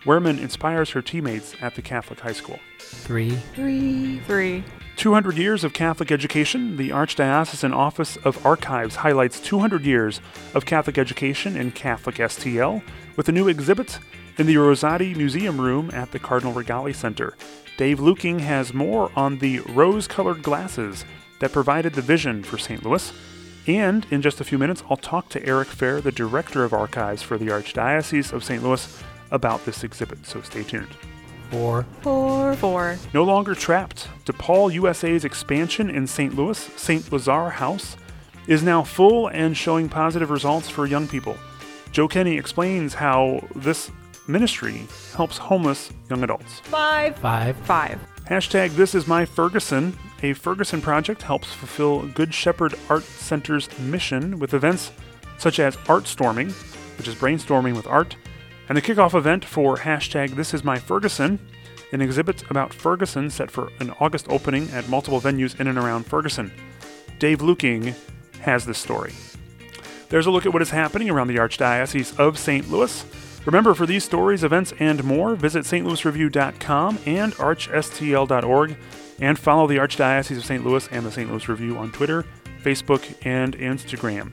Wehrman 0.04 0.38
inspires 0.38 0.90
her 0.90 1.02
teammates 1.02 1.54
at 1.60 1.74
the 1.74 1.82
Catholic 1.82 2.20
high 2.20 2.32
school. 2.32 2.58
three, 2.78 3.36
three, 3.54 4.20
three, 4.20 4.64
200 4.96 5.38
years 5.38 5.64
of 5.64 5.72
Catholic 5.72 6.12
education, 6.12 6.76
the 6.76 6.90
Archdiocesan 6.90 7.74
Office 7.74 8.18
of 8.18 8.44
Archives 8.44 8.96
highlights 8.96 9.40
200 9.40 9.86
years 9.86 10.20
of 10.52 10.66
Catholic 10.66 10.98
education 10.98 11.56
in 11.56 11.70
Catholic 11.70 12.16
STL 12.16 12.82
with 13.16 13.28
a 13.28 13.32
new 13.32 13.48
exhibit 13.48 13.98
in 14.36 14.46
the 14.46 14.56
Rosati 14.56 15.16
Museum 15.16 15.58
Room 15.58 15.90
at 15.94 16.12
the 16.12 16.18
Cardinal 16.18 16.52
Rigali 16.52 16.94
Center. 16.94 17.34
Dave 17.78 17.98
Luking 17.98 18.40
has 18.40 18.74
more 18.74 19.10
on 19.16 19.38
the 19.38 19.60
rose 19.60 20.06
colored 20.06 20.42
glasses 20.42 21.06
that 21.40 21.52
provided 21.52 21.94
the 21.94 22.02
vision 22.02 22.42
for 22.42 22.56
St. 22.56 22.84
Louis. 22.84 23.12
And 23.66 24.06
in 24.10 24.22
just 24.22 24.40
a 24.40 24.44
few 24.44 24.56
minutes, 24.58 24.82
I'll 24.88 24.96
talk 24.96 25.28
to 25.30 25.44
Eric 25.46 25.68
Fair, 25.68 26.00
the 26.00 26.12
Director 26.12 26.64
of 26.64 26.72
Archives 26.72 27.22
for 27.22 27.36
the 27.36 27.46
Archdiocese 27.48 28.32
of 28.32 28.42
St. 28.44 28.62
Louis, 28.62 29.02
about 29.30 29.64
this 29.64 29.84
exhibit, 29.84 30.26
so 30.26 30.40
stay 30.42 30.62
tuned. 30.62 30.88
four, 31.50 31.84
four, 32.00 32.54
four, 32.54 32.96
No 33.12 33.22
longer 33.24 33.54
trapped, 33.54 34.08
DePaul 34.24 34.72
USA's 34.72 35.24
expansion 35.24 35.90
in 35.90 36.06
St. 36.06 36.34
Louis, 36.34 36.58
St. 36.76 37.04
Lazare 37.10 37.52
House, 37.52 37.96
is 38.46 38.62
now 38.62 38.82
full 38.82 39.28
and 39.28 39.56
showing 39.56 39.88
positive 39.88 40.30
results 40.30 40.68
for 40.68 40.86
young 40.86 41.06
people. 41.06 41.36
Joe 41.92 42.08
Kenny 42.08 42.36
explains 42.38 42.94
how 42.94 43.46
this 43.54 43.90
ministry 44.26 44.86
helps 45.14 45.38
homeless 45.38 45.90
young 46.08 46.22
adults. 46.24 46.60
Five. 46.60 47.16
Five. 47.18 47.56
Five. 47.58 48.00
Hashtag 48.28 48.70
This 48.70 48.94
Is 48.94 49.06
My 49.06 49.24
Ferguson. 49.24 49.96
A 50.22 50.34
Ferguson 50.34 50.82
project 50.82 51.22
helps 51.22 51.52
fulfill 51.52 52.06
Good 52.08 52.34
Shepherd 52.34 52.74
Art 52.88 53.04
Center's 53.04 53.68
mission 53.78 54.38
with 54.38 54.52
events 54.52 54.92
such 55.38 55.58
as 55.58 55.78
Art 55.88 56.06
Storming, 56.06 56.50
which 56.98 57.08
is 57.08 57.14
brainstorming 57.14 57.74
with 57.74 57.86
art, 57.86 58.16
and 58.68 58.76
the 58.76 58.82
kickoff 58.82 59.14
event 59.14 59.44
for 59.44 59.78
hashtag 59.78 60.36
This 60.36 60.52
Is 60.52 60.62
My 60.62 60.78
Ferguson, 60.78 61.38
an 61.92 62.02
exhibit 62.02 62.48
about 62.50 62.74
Ferguson 62.74 63.30
set 63.30 63.50
for 63.50 63.70
an 63.80 63.90
August 63.98 64.26
opening 64.28 64.68
at 64.70 64.88
multiple 64.90 65.20
venues 65.20 65.58
in 65.58 65.66
and 65.66 65.78
around 65.78 66.04
Ferguson. 66.04 66.52
Dave 67.18 67.38
Luking 67.38 67.94
has 68.42 68.66
this 68.66 68.78
story. 68.78 69.14
There's 70.10 70.26
a 70.26 70.30
look 70.30 70.44
at 70.44 70.52
what 70.52 70.62
is 70.62 70.70
happening 70.70 71.08
around 71.08 71.28
the 71.28 71.36
Archdiocese 71.36 72.18
of 72.18 72.38
St. 72.38 72.70
Louis. 72.70 73.06
Remember, 73.46 73.72
for 73.72 73.86
these 73.86 74.04
stories, 74.04 74.44
events, 74.44 74.74
and 74.78 75.02
more, 75.02 75.34
visit 75.34 75.64
stlouisreview.com 75.64 76.98
and 77.06 77.32
archstl.org 77.34 78.76
and 79.20 79.38
follow 79.38 79.66
the 79.66 79.76
Archdiocese 79.76 80.38
of 80.38 80.44
St. 80.44 80.64
Louis 80.64 80.88
and 80.90 81.04
the 81.04 81.12
St. 81.12 81.30
Louis 81.30 81.48
Review 81.48 81.76
on 81.76 81.92
Twitter, 81.92 82.24
Facebook, 82.62 83.14
and 83.22 83.56
Instagram. 83.58 84.32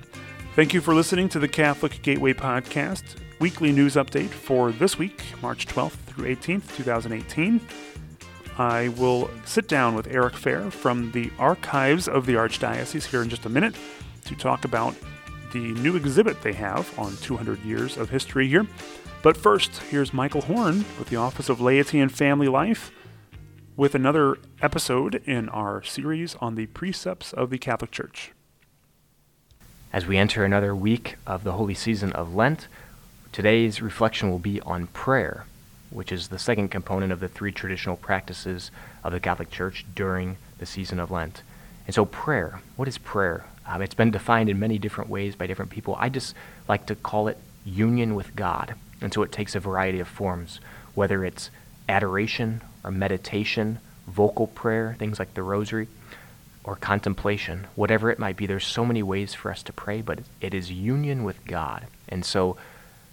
Thank 0.55 0.73
you 0.73 0.81
for 0.81 0.95
listening 0.95 1.29
to 1.29 1.39
the 1.39 1.47
Catholic 1.47 2.01
Gateway 2.01 2.33
Podcast, 2.33 3.03
weekly 3.39 3.71
news 3.71 3.95
update 3.95 4.29
for 4.29 4.71
this 4.71 4.97
week, 4.97 5.21
March 5.41 5.67
12th 5.67 5.91
through 5.91 6.35
18th, 6.35 6.75
2018. 6.75 7.61
I 8.57 8.89
will 8.89 9.29
sit 9.45 9.67
down 9.67 9.93
with 9.93 10.07
Eric 10.07 10.35
Fair 10.35 10.71
from 10.71 11.11
the 11.11 11.31
archives 11.37 12.07
of 12.07 12.25
the 12.25 12.33
Archdiocese 12.33 13.05
here 13.05 13.21
in 13.21 13.29
just 13.29 13.45
a 13.45 13.49
minute 13.49 13.75
to 14.25 14.35
talk 14.35 14.65
about 14.65 14.95
the 15.53 15.59
new 15.59 15.95
exhibit 15.95 16.41
they 16.41 16.53
have 16.53 16.97
on 16.97 17.15
200 17.17 17.63
years 17.63 17.97
of 17.97 18.09
history 18.09 18.47
here. 18.47 18.65
But 19.21 19.37
first, 19.37 19.77
here's 19.89 20.13
Michael 20.13 20.41
Horn 20.41 20.85
with 20.97 21.09
the 21.09 21.17
Office 21.17 21.49
of 21.49 21.61
Laity 21.61 21.99
and 21.99 22.11
Family 22.11 22.47
Life 22.47 22.91
with 23.77 23.93
another 23.93 24.39
episode 24.59 25.21
in 25.27 25.47
our 25.49 25.83
series 25.83 26.33
on 26.41 26.55
the 26.55 26.65
precepts 26.65 27.31
of 27.31 27.51
the 27.51 27.59
Catholic 27.59 27.91
Church. 27.91 28.31
As 29.93 30.07
we 30.07 30.17
enter 30.17 30.43
another 30.43 30.75
week 30.75 31.17
of 31.27 31.43
the 31.43 31.51
holy 31.51 31.75
season 31.75 32.11
of 32.13 32.33
Lent, 32.33 32.67
today's 33.31 33.79
reflection 33.79 34.31
will 34.31 34.39
be 34.39 34.59
on 34.61 34.87
prayer, 34.87 35.45
which 35.91 36.11
is 36.11 36.29
the 36.29 36.39
second 36.39 36.69
component 36.69 37.11
of 37.13 37.19
the 37.19 37.27
three 37.27 37.51
traditional 37.51 37.95
practices 37.95 38.71
of 39.03 39.11
the 39.11 39.19
Catholic 39.19 39.51
Church 39.51 39.85
during 39.93 40.37
the 40.57 40.65
season 40.65 40.99
of 40.99 41.11
Lent. 41.11 41.43
And 41.85 41.93
so, 41.93 42.03
prayer, 42.03 42.61
what 42.77 42.87
is 42.87 42.97
prayer? 42.97 43.45
Um, 43.67 43.83
it's 43.83 43.93
been 43.93 44.09
defined 44.09 44.49
in 44.49 44.57
many 44.57 44.79
different 44.79 45.11
ways 45.11 45.35
by 45.35 45.45
different 45.45 45.69
people. 45.69 45.95
I 45.99 46.09
just 46.09 46.33
like 46.67 46.87
to 46.87 46.95
call 46.95 47.27
it 47.27 47.37
union 47.63 48.15
with 48.15 48.35
God. 48.35 48.73
And 49.01 49.13
so 49.13 49.21
it 49.21 49.31
takes 49.31 49.53
a 49.53 49.59
variety 49.59 49.99
of 49.99 50.07
forms, 50.07 50.59
whether 50.95 51.23
it's 51.23 51.51
adoration 51.87 52.61
or 52.87 52.91
meditation, 52.91 53.79
vocal 54.07 54.47
prayer, 54.47 54.95
things 54.97 55.19
like 55.19 55.33
the 55.33 55.43
rosary, 55.43 55.89
or 56.63 56.77
contemplation, 56.77 57.67
whatever 57.75 58.09
it 58.09 58.17
might 58.17 58.37
be. 58.37 58.45
There's 58.45 58.65
so 58.65 58.85
many 58.85 59.03
ways 59.03 59.33
for 59.33 59.51
us 59.51 59.61
to 59.63 59.73
pray, 59.73 60.01
but 60.01 60.19
it 60.39 60.53
is 60.53 60.71
union 60.71 61.25
with 61.25 61.45
God. 61.45 61.87
And 62.07 62.23
so 62.23 62.55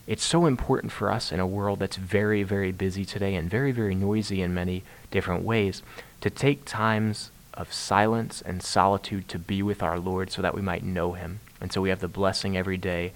it's 0.07 0.23
so 0.23 0.47
important 0.47 0.93
for 0.93 1.11
us 1.11 1.33
in 1.33 1.41
a 1.41 1.47
world 1.47 1.81
that's 1.81 1.97
very, 1.97 2.45
very 2.45 2.71
busy 2.71 3.05
today 3.05 3.35
and 3.35 3.51
very, 3.51 3.73
very 3.73 3.97
noisy 3.97 4.43
in 4.43 4.55
many 4.55 4.85
different 5.11 5.43
ways 5.43 5.83
to 6.21 6.31
take 6.31 6.65
times 6.65 7.31
of 7.53 7.73
silence 7.73 8.43
and 8.43 8.63
solitude 8.63 9.29
to 9.29 9.39
be 9.41 9.61
with 9.61 9.83
our 9.83 9.99
Lord 9.99 10.31
so 10.31 10.41
that 10.41 10.55
we 10.55 10.63
might 10.63 10.85
know 10.85 11.15
Him. 11.15 11.41
And 11.61 11.73
so 11.73 11.81
we 11.81 11.89
have 11.89 12.01
the 12.01 12.09
blessing 12.09 12.57
every 12.57 12.77
day 12.77 13.13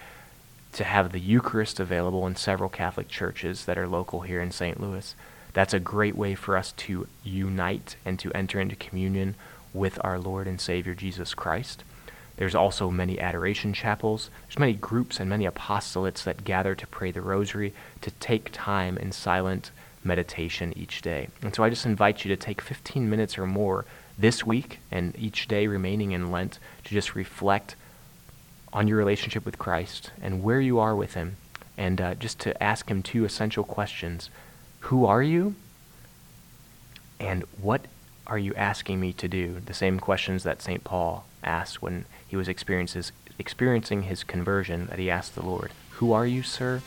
to 0.73 0.83
have 0.83 1.13
the 1.13 1.21
Eucharist 1.21 1.79
available 1.79 2.27
in 2.27 2.35
several 2.35 2.69
Catholic 2.69 3.09
churches 3.09 3.65
that 3.67 3.79
are 3.79 3.87
local 3.87 4.23
here 4.23 4.41
in 4.41 4.51
St. 4.51 4.81
Louis. 4.81 5.15
That's 5.53 5.75
a 5.75 5.81
great 5.81 6.17
way 6.17 6.35
for 6.35 6.57
us 6.57 6.73
to 6.73 7.07
unite 7.25 7.97
and 8.05 8.19
to 8.21 8.33
enter 8.33 8.61
into 8.61 8.77
communion 8.77 9.35
with 9.73 9.99
our 10.03 10.19
Lord 10.19 10.47
and 10.47 10.61
Savior 10.61 10.95
Jesus 10.95 11.35
Christ. 11.35 11.85
There's 12.37 12.55
also 12.55 12.91
many 12.91 13.19
adoration 13.19 13.73
chapels. 13.73 14.31
There's 14.47 14.59
many 14.59 14.75
groups 14.75 15.19
and 15.19 15.29
many 15.29 15.47
apostolates 15.47 16.23
that 16.23 16.45
gather 16.45 16.75
to 16.77 16.87
pray 16.87 17.11
the 17.11 17.21
rosary, 17.21 17.75
to 18.01 18.13
take 18.13 18.51
time 18.53 18.97
in 18.97 19.11
silent 19.11 19.73
meditation 20.05 20.73
each 20.77 21.03
day. 21.03 21.29
And 21.43 21.55
so 21.55 21.65
I 21.65 21.71
just 21.71 21.85
invite 21.85 22.25
you 22.25 22.29
to 22.29 22.41
take 22.41 22.61
15 22.61 23.11
minutes 23.11 23.37
or 23.39 23.47
more 23.47 23.85
this 24.17 24.47
week 24.47 24.79
and 24.91 25.15
each 25.19 25.49
day 25.49 25.67
remaining 25.67 26.13
in 26.13 26.31
Lent 26.31 26.61
to 26.85 26.91
just 26.91 27.17
reflect 27.17 27.75
on 28.73 28.87
your 28.87 28.99
relationship 28.99 29.45
with 29.45 29.59
Christ 29.59 30.11
and 30.23 30.43
where 30.43 30.61
you 30.61 30.79
are 30.79 30.95
with 30.95 31.15
Him, 31.15 31.37
and 31.77 32.01
uh, 32.01 32.15
just 32.15 32.39
to 32.41 32.63
ask 32.63 32.89
Him 32.89 33.03
two 33.03 33.25
essential 33.25 33.65
questions 33.65 34.31
Who 34.81 35.05
are 35.05 35.23
you? 35.23 35.55
And 37.21 37.45
what 37.61 37.83
are 38.27 38.39
you 38.39 38.55
asking 38.55 39.01
me 39.01 39.13
to 39.15 39.29
do? 39.29 39.61
The 39.65 39.75
same 39.75 39.99
questions 39.99 40.45
that 40.45 40.63
St. 40.63 40.85
Paul 40.85 41.25
asked 41.43 41.83
when 41.83 42.05
he 42.27 42.37
was 42.37 42.49
experiencing 42.49 44.03
his 44.03 44.25
conversion, 44.25 44.87
that 44.87 44.99
he 44.99 45.11
asked 45.11 45.35
the 45.35 45.45
Lord, 45.45 45.73
Who 45.93 46.13
are 46.13 46.27
you, 46.27 46.43
sir? 46.43 46.83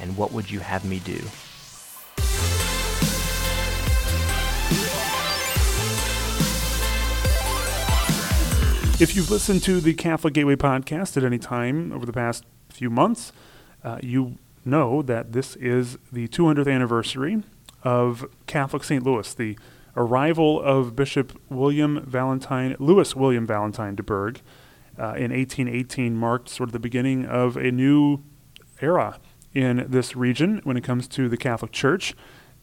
And 0.00 0.16
what 0.16 0.32
would 0.32 0.50
you 0.50 0.60
have 0.60 0.84
me 0.84 0.98
do? 0.98 1.20
If 8.98 9.14
you've 9.14 9.30
listened 9.30 9.62
to 9.64 9.80
the 9.80 9.92
Catholic 9.92 10.32
Gateway 10.32 10.56
podcast 10.56 11.18
at 11.18 11.24
any 11.24 11.38
time 11.38 11.92
over 11.92 12.06
the 12.06 12.14
past 12.14 12.44
few 12.70 12.88
months, 12.88 13.30
uh, 13.84 13.98
you 14.02 14.38
know 14.66 15.02
that 15.02 15.32
this 15.32 15.56
is 15.56 15.98
the 16.12 16.28
200th 16.28 16.72
anniversary 16.72 17.42
of 17.82 18.26
Catholic 18.46 18.84
St. 18.84 19.02
Louis, 19.02 19.32
the 19.34 19.58
arrival 19.96 20.60
of 20.60 20.94
Bishop 20.94 21.40
William 21.48 22.04
Valentine, 22.04 22.76
Louis 22.78 23.14
William 23.16 23.46
Valentine 23.46 23.94
Dubourg 23.94 24.40
uh, 24.98 25.14
in 25.14 25.32
1818 25.32 26.16
marked 26.16 26.48
sort 26.48 26.68
of 26.68 26.72
the 26.72 26.78
beginning 26.78 27.24
of 27.26 27.56
a 27.56 27.70
new 27.70 28.22
era 28.80 29.18
in 29.54 29.86
this 29.88 30.14
region 30.14 30.60
when 30.64 30.76
it 30.76 30.84
comes 30.84 31.08
to 31.08 31.28
the 31.28 31.36
Catholic 31.36 31.72
Church. 31.72 32.14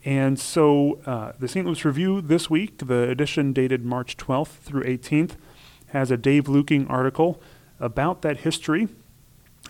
And 0.05 0.39
so 0.39 0.99
uh, 1.05 1.31
the 1.39 1.47
St. 1.47 1.65
Louis 1.65 1.83
Review 1.85 2.21
this 2.21 2.49
week, 2.49 2.77
the 2.79 3.09
edition 3.09 3.53
dated 3.53 3.85
March 3.85 4.17
12th 4.17 4.59
through 4.59 4.83
18th, 4.83 5.37
has 5.87 6.11
a 6.11 6.17
Dave 6.17 6.45
Luking 6.45 6.87
article 6.89 7.41
about 7.79 8.21
that 8.21 8.39
history. 8.39 8.89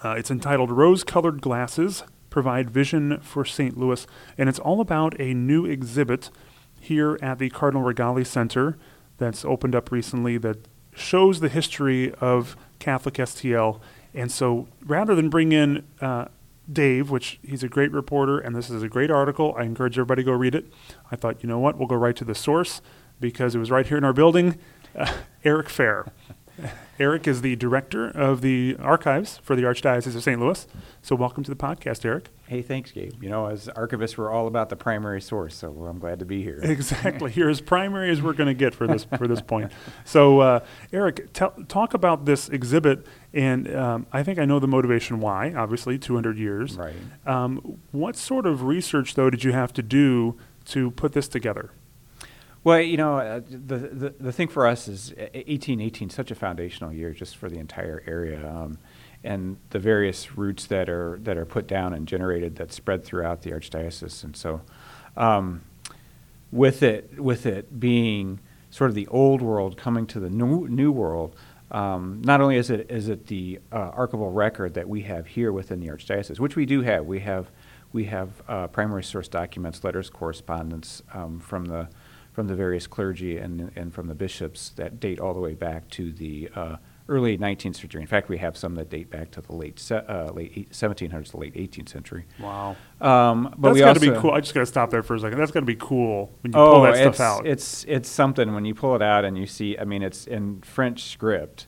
Uh, 0.03 0.15
it's 0.17 0.31
entitled 0.31 0.71
Rose 0.71 1.03
Colored 1.03 1.39
Glasses 1.41 2.03
Provide 2.33 2.71
Vision 2.71 3.19
for 3.19 3.45
St. 3.45 3.77
Louis, 3.77 4.07
and 4.39 4.49
it's 4.49 4.57
all 4.57 4.81
about 4.81 5.13
a 5.21 5.35
new 5.35 5.67
exhibit 5.67 6.31
here 6.79 7.19
at 7.21 7.37
the 7.37 7.51
Cardinal 7.51 7.83
Rigali 7.83 8.25
Center 8.25 8.75
that's 9.19 9.45
opened 9.45 9.75
up 9.75 9.91
recently 9.91 10.39
that 10.39 10.67
shows 10.95 11.41
the 11.41 11.47
history 11.47 12.11
of 12.15 12.57
Catholic 12.79 13.13
STL. 13.13 13.79
And 14.15 14.31
so 14.31 14.67
rather 14.83 15.13
than 15.13 15.29
bring 15.29 15.51
in 15.51 15.85
uh, 16.01 16.25
Dave, 16.71 17.11
which 17.11 17.39
he's 17.43 17.61
a 17.61 17.69
great 17.69 17.91
reporter, 17.91 18.39
and 18.39 18.55
this 18.55 18.71
is 18.71 18.81
a 18.81 18.89
great 18.89 19.11
article, 19.11 19.53
I 19.55 19.65
encourage 19.65 19.99
everybody 19.99 20.23
to 20.23 20.25
go 20.25 20.31
read 20.31 20.55
it. 20.55 20.73
I 21.11 21.15
thought, 21.15 21.43
you 21.43 21.47
know 21.47 21.59
what, 21.59 21.77
we'll 21.77 21.87
go 21.87 21.95
right 21.95 22.15
to 22.15 22.25
the 22.25 22.33
source 22.33 22.81
because 23.19 23.53
it 23.53 23.59
was 23.59 23.69
right 23.69 23.85
here 23.85 23.99
in 23.99 24.03
our 24.03 24.11
building. 24.11 24.57
Uh, 24.97 25.13
Eric 25.43 25.69
Fair. 25.69 26.11
Eric 27.03 27.27
is 27.27 27.41
the 27.41 27.57
director 27.57 28.07
of 28.07 28.39
the 28.39 28.77
archives 28.79 29.37
for 29.43 29.57
the 29.57 29.63
Archdiocese 29.63 30.15
of 30.15 30.23
St. 30.23 30.39
Louis. 30.39 30.65
So, 31.01 31.17
welcome 31.17 31.43
to 31.43 31.51
the 31.51 31.57
podcast, 31.57 32.05
Eric. 32.05 32.29
Hey, 32.47 32.61
thanks, 32.61 32.91
Gabe. 32.91 33.21
You 33.21 33.27
know, 33.29 33.47
as 33.47 33.67
archivists, 33.75 34.17
we're 34.17 34.31
all 34.31 34.47
about 34.47 34.69
the 34.69 34.77
primary 34.77 35.19
source, 35.19 35.53
so 35.53 35.67
I'm 35.85 35.99
glad 35.99 36.19
to 36.19 36.25
be 36.25 36.41
here. 36.43 36.61
Exactly. 36.73 37.33
You're 37.35 37.49
as 37.49 37.59
primary 37.59 38.09
as 38.09 38.21
we're 38.21 38.31
going 38.31 38.47
to 38.47 38.53
get 38.53 38.73
for 38.73 38.87
this 38.87 39.03
for 39.17 39.27
this 39.27 39.41
point. 39.41 39.73
So, 40.05 40.39
uh, 40.39 40.59
Eric, 40.93 41.33
tell, 41.33 41.51
talk 41.67 41.93
about 41.93 42.23
this 42.23 42.47
exhibit, 42.47 43.05
and 43.33 43.75
um, 43.75 44.07
I 44.13 44.23
think 44.23 44.39
I 44.39 44.45
know 44.45 44.59
the 44.59 44.67
motivation 44.69 45.19
why. 45.19 45.53
Obviously, 45.53 45.99
200 45.99 46.37
years. 46.37 46.77
Right. 46.77 46.95
Um, 47.25 47.81
what 47.91 48.15
sort 48.15 48.45
of 48.45 48.63
research, 48.63 49.15
though, 49.15 49.29
did 49.29 49.43
you 49.43 49.51
have 49.51 49.73
to 49.73 49.83
do 49.83 50.37
to 50.67 50.91
put 50.91 51.11
this 51.11 51.27
together? 51.27 51.71
Well, 52.63 52.79
you 52.79 52.95
know, 52.95 53.17
uh, 53.17 53.41
the, 53.49 53.77
the 53.77 54.13
the 54.19 54.31
thing 54.31 54.47
for 54.47 54.65
us 54.65 54.87
is 54.87 55.09
1818, 55.17 56.09
such 56.09 56.31
a 56.31 56.35
foundational 56.35 56.93
year 56.93 57.11
just 57.11 57.35
for 57.35 57.49
the 57.49 57.57
entire 57.57 58.01
area, 58.07 58.47
um, 58.49 58.77
and 59.23 59.57
the 59.71 59.79
various 59.79 60.37
roots 60.37 60.65
that 60.67 60.87
are 60.87 61.19
that 61.23 61.37
are 61.37 61.45
put 61.45 61.67
down 61.67 61.93
and 61.93 62.07
generated 62.07 62.55
that 62.55 62.71
spread 62.71 63.03
throughout 63.03 63.41
the 63.41 63.51
archdiocese, 63.51 64.23
and 64.23 64.37
so, 64.37 64.61
um, 65.17 65.63
with 66.51 66.83
it 66.83 67.19
with 67.19 67.45
it 67.45 67.81
being 67.81 68.39
sort 68.69 68.89
of 68.89 68.95
the 68.95 69.07
old 69.07 69.41
world 69.41 69.75
coming 69.75 70.07
to 70.07 70.19
the 70.19 70.29
new 70.29 70.67
new 70.69 70.91
world. 70.91 71.35
Um, 71.69 72.21
not 72.23 72.39
only 72.39 72.55
is 72.55 72.69
it 72.69 72.89
is 72.89 73.09
it 73.09 73.27
the 73.27 73.59
uh, 73.73 73.91
archival 73.91 74.33
record 74.33 74.75
that 74.75 74.87
we 74.87 75.01
have 75.01 75.27
here 75.27 75.51
within 75.51 75.81
the 75.81 75.87
archdiocese, 75.87 76.39
which 76.39 76.55
we 76.55 76.65
do 76.65 76.81
have, 76.81 77.05
we 77.05 77.19
have 77.21 77.51
we 77.91 78.05
have 78.05 78.41
uh, 78.47 78.67
primary 78.67 79.03
source 79.03 79.27
documents, 79.27 79.83
letters, 79.83 80.09
correspondence 80.09 81.01
um, 81.13 81.39
from 81.39 81.65
the 81.65 81.89
from 82.33 82.47
the 82.47 82.55
various 82.55 82.87
clergy 82.87 83.37
and, 83.37 83.71
and 83.75 83.93
from 83.93 84.07
the 84.07 84.15
bishops 84.15 84.69
that 84.71 84.99
date 84.99 85.19
all 85.19 85.33
the 85.33 85.39
way 85.39 85.53
back 85.53 85.87
to 85.91 86.11
the 86.11 86.49
uh, 86.55 86.75
early 87.07 87.37
19th 87.37 87.75
century. 87.75 88.01
In 88.01 88.07
fact, 88.07 88.27
we 88.27 88.39
have 88.39 88.57
some 88.57 88.75
that 88.75 88.89
date 88.89 89.09
back 89.09 89.29
to 89.31 89.41
the 89.41 89.53
late 89.53 89.79
se- 89.79 90.03
uh, 90.07 90.31
late 90.31 90.51
eight- 90.55 90.71
1700s 90.71 91.31
to 91.31 91.37
late 91.37 91.53
18th 91.53 91.89
century. 91.89 92.25
Wow. 92.39 92.75
Um, 92.99 93.53
but 93.57 93.69
That's 93.69 93.73
we 93.75 93.79
got 93.81 93.93
to 93.93 93.99
be 93.99 94.11
cool. 94.19 94.31
I 94.31 94.39
just 94.39 94.53
got 94.53 94.61
to 94.61 94.65
stop 94.65 94.89
there 94.89 95.03
for 95.03 95.15
a 95.15 95.19
second. 95.19 95.37
That's 95.37 95.51
got 95.51 95.61
to 95.61 95.65
be 95.65 95.75
cool 95.75 96.31
when 96.41 96.53
you 96.53 96.59
oh, 96.59 96.73
pull 96.73 96.81
that 96.83 96.95
it's, 96.95 97.17
stuff 97.17 97.19
out. 97.19 97.45
It's 97.45 97.85
it's 97.87 98.09
something 98.09 98.53
when 98.53 98.65
you 98.65 98.73
pull 98.73 98.95
it 98.95 99.01
out 99.01 99.25
and 99.25 99.37
you 99.37 99.45
see. 99.45 99.77
I 99.77 99.85
mean, 99.85 100.01
it's 100.01 100.25
in 100.25 100.61
French 100.61 101.03
script 101.03 101.67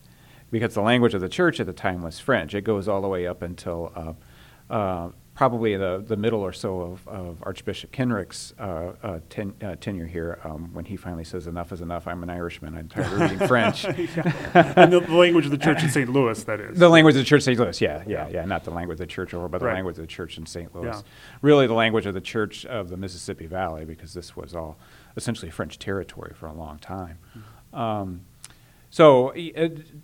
because 0.52 0.74
the 0.74 0.82
language 0.82 1.14
of 1.14 1.22
the 1.22 1.30
church 1.30 1.60
at 1.60 1.68
the 1.68 1.74
time 1.74 2.02
was 2.02 2.20
French. 2.20 2.56
It 2.56 2.62
goes 2.62 2.88
all 2.88 3.02
the 3.02 3.08
way 3.08 3.28
up 3.28 3.42
until 3.42 3.92
uh, 4.70 4.74
uh, 4.74 5.10
probably 5.36 5.76
the, 5.76 6.04
the 6.08 6.16
middle 6.16 6.40
or 6.40 6.54
so 6.54 6.80
of, 6.82 7.08
of 7.08 7.44
Archbishop 7.44 7.92
Kenrick's 7.92 8.54
uh, 8.58 8.94
uh, 9.04 9.20
ten, 9.30 9.54
uh, 9.62 9.76
tenure 9.76 10.08
here, 10.08 10.40
um, 10.44 10.74
when 10.74 10.86
he 10.86 10.96
finally 10.96 11.26
says, 11.26 11.46
"Enough 11.46 11.72
is 11.74 11.82
enough. 11.82 12.08
I'm 12.08 12.24
an 12.24 12.30
Irishman. 12.30 12.76
I'm 12.76 12.88
tired 12.88 13.14
of 13.14 13.20
reading 13.20 13.48
French." 13.48 13.84
and 13.86 14.92
the, 14.94 15.02
the 15.06 15.14
language 15.14 15.46
of 15.46 15.52
the 15.52 15.58
church 15.58 15.84
in 15.84 15.90
St. 15.90 16.10
Louis, 16.10 16.42
that 16.46 16.60
is. 16.60 16.80
The 16.80 16.90
language 16.90 17.16
of 17.16 17.20
the 17.20 17.26
church, 17.26 17.42
in 17.48 17.56
St. 17.56 17.60
Louis. 17.60 17.80
Yeah, 17.82 18.04
yeah, 18.08 18.30
yeah. 18.30 18.46
Not 18.46 18.64
the 18.64 18.72
language 18.72 18.96
of 18.96 19.00
the 19.00 19.06
church 19.08 19.34
over, 19.34 19.48
but 19.48 19.60
the 19.60 19.66
Right. 19.66 19.76
language 19.76 19.98
of 19.98 20.02
the 20.02 20.08
church 20.08 20.38
in 20.38 20.46
St. 20.46 20.74
Louis. 20.74 20.88
Yeah. 20.88 21.02
Really, 21.42 21.68
the 21.68 21.74
language 21.74 22.06
of 22.06 22.14
the 22.14 22.22
church 22.22 22.66
of 22.66 22.90
the 22.90 22.98
Mississippi 22.98 23.46
Valley, 23.46 23.86
because 23.86 24.14
this 24.14 24.36
was 24.36 24.56
all 24.56 24.78
essentially 25.18 25.52
French 25.52 25.78
territory 25.78 26.34
for 26.34 26.48
a 26.48 26.54
long 26.54 26.80
time. 26.80 27.18
Um, 27.74 28.22
so, 28.90 29.32
uh, 29.32 29.34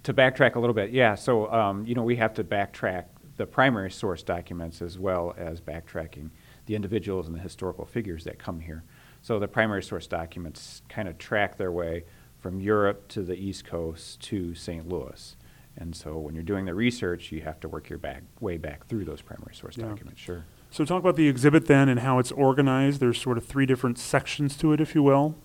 to 0.03 0.13
backtrack 0.13 0.55
a 0.55 0.59
little 0.59 0.73
bit, 0.73 0.91
yeah. 0.91 1.15
So, 1.15 1.49
um, 1.51 1.85
you 1.85 1.95
know, 1.95 2.03
we 2.03 2.17
have 2.17 2.33
to 2.33 2.43
backtrack 2.43 3.05
the 3.37 3.45
primary 3.45 3.91
source 3.91 4.23
documents 4.23 4.81
as 4.81 4.99
well 4.99 5.33
as 5.37 5.61
backtracking 5.61 6.29
the 6.65 6.75
individuals 6.75 7.27
and 7.27 7.35
the 7.35 7.39
historical 7.39 7.85
figures 7.85 8.23
that 8.25 8.37
come 8.39 8.59
here. 8.61 8.83
So, 9.21 9.39
the 9.39 9.47
primary 9.47 9.83
source 9.83 10.07
documents 10.07 10.81
kind 10.89 11.07
of 11.07 11.17
track 11.17 11.57
their 11.57 11.71
way 11.71 12.05
from 12.39 12.59
Europe 12.59 13.07
to 13.09 13.21
the 13.21 13.35
East 13.35 13.65
Coast 13.65 14.19
to 14.21 14.55
St. 14.55 14.87
Louis. 14.87 15.35
And 15.77 15.95
so, 15.95 16.17
when 16.17 16.33
you're 16.35 16.43
doing 16.43 16.65
the 16.65 16.73
research, 16.73 17.31
you 17.31 17.41
have 17.41 17.59
to 17.61 17.69
work 17.69 17.89
your 17.89 17.99
back, 17.99 18.23
way 18.39 18.57
back 18.57 18.87
through 18.87 19.05
those 19.05 19.21
primary 19.21 19.53
source 19.55 19.77
Yeah. 19.77 19.87
documents. 19.89 20.19
Sure. 20.19 20.45
So 20.73 20.85
talk 20.85 20.99
about 21.01 21.17
the 21.17 21.27
exhibit 21.27 21.67
then 21.67 21.89
and 21.89 21.99
how 21.99 22.17
it's 22.17 22.31
organized. 22.31 23.01
There's 23.01 23.19
sort 23.21 23.37
of 23.37 23.45
three 23.45 23.65
different 23.65 23.99
sections 23.99 24.55
to 24.57 24.71
it, 24.71 24.79
if 24.79 24.95
you 24.95 25.03
will. 25.03 25.35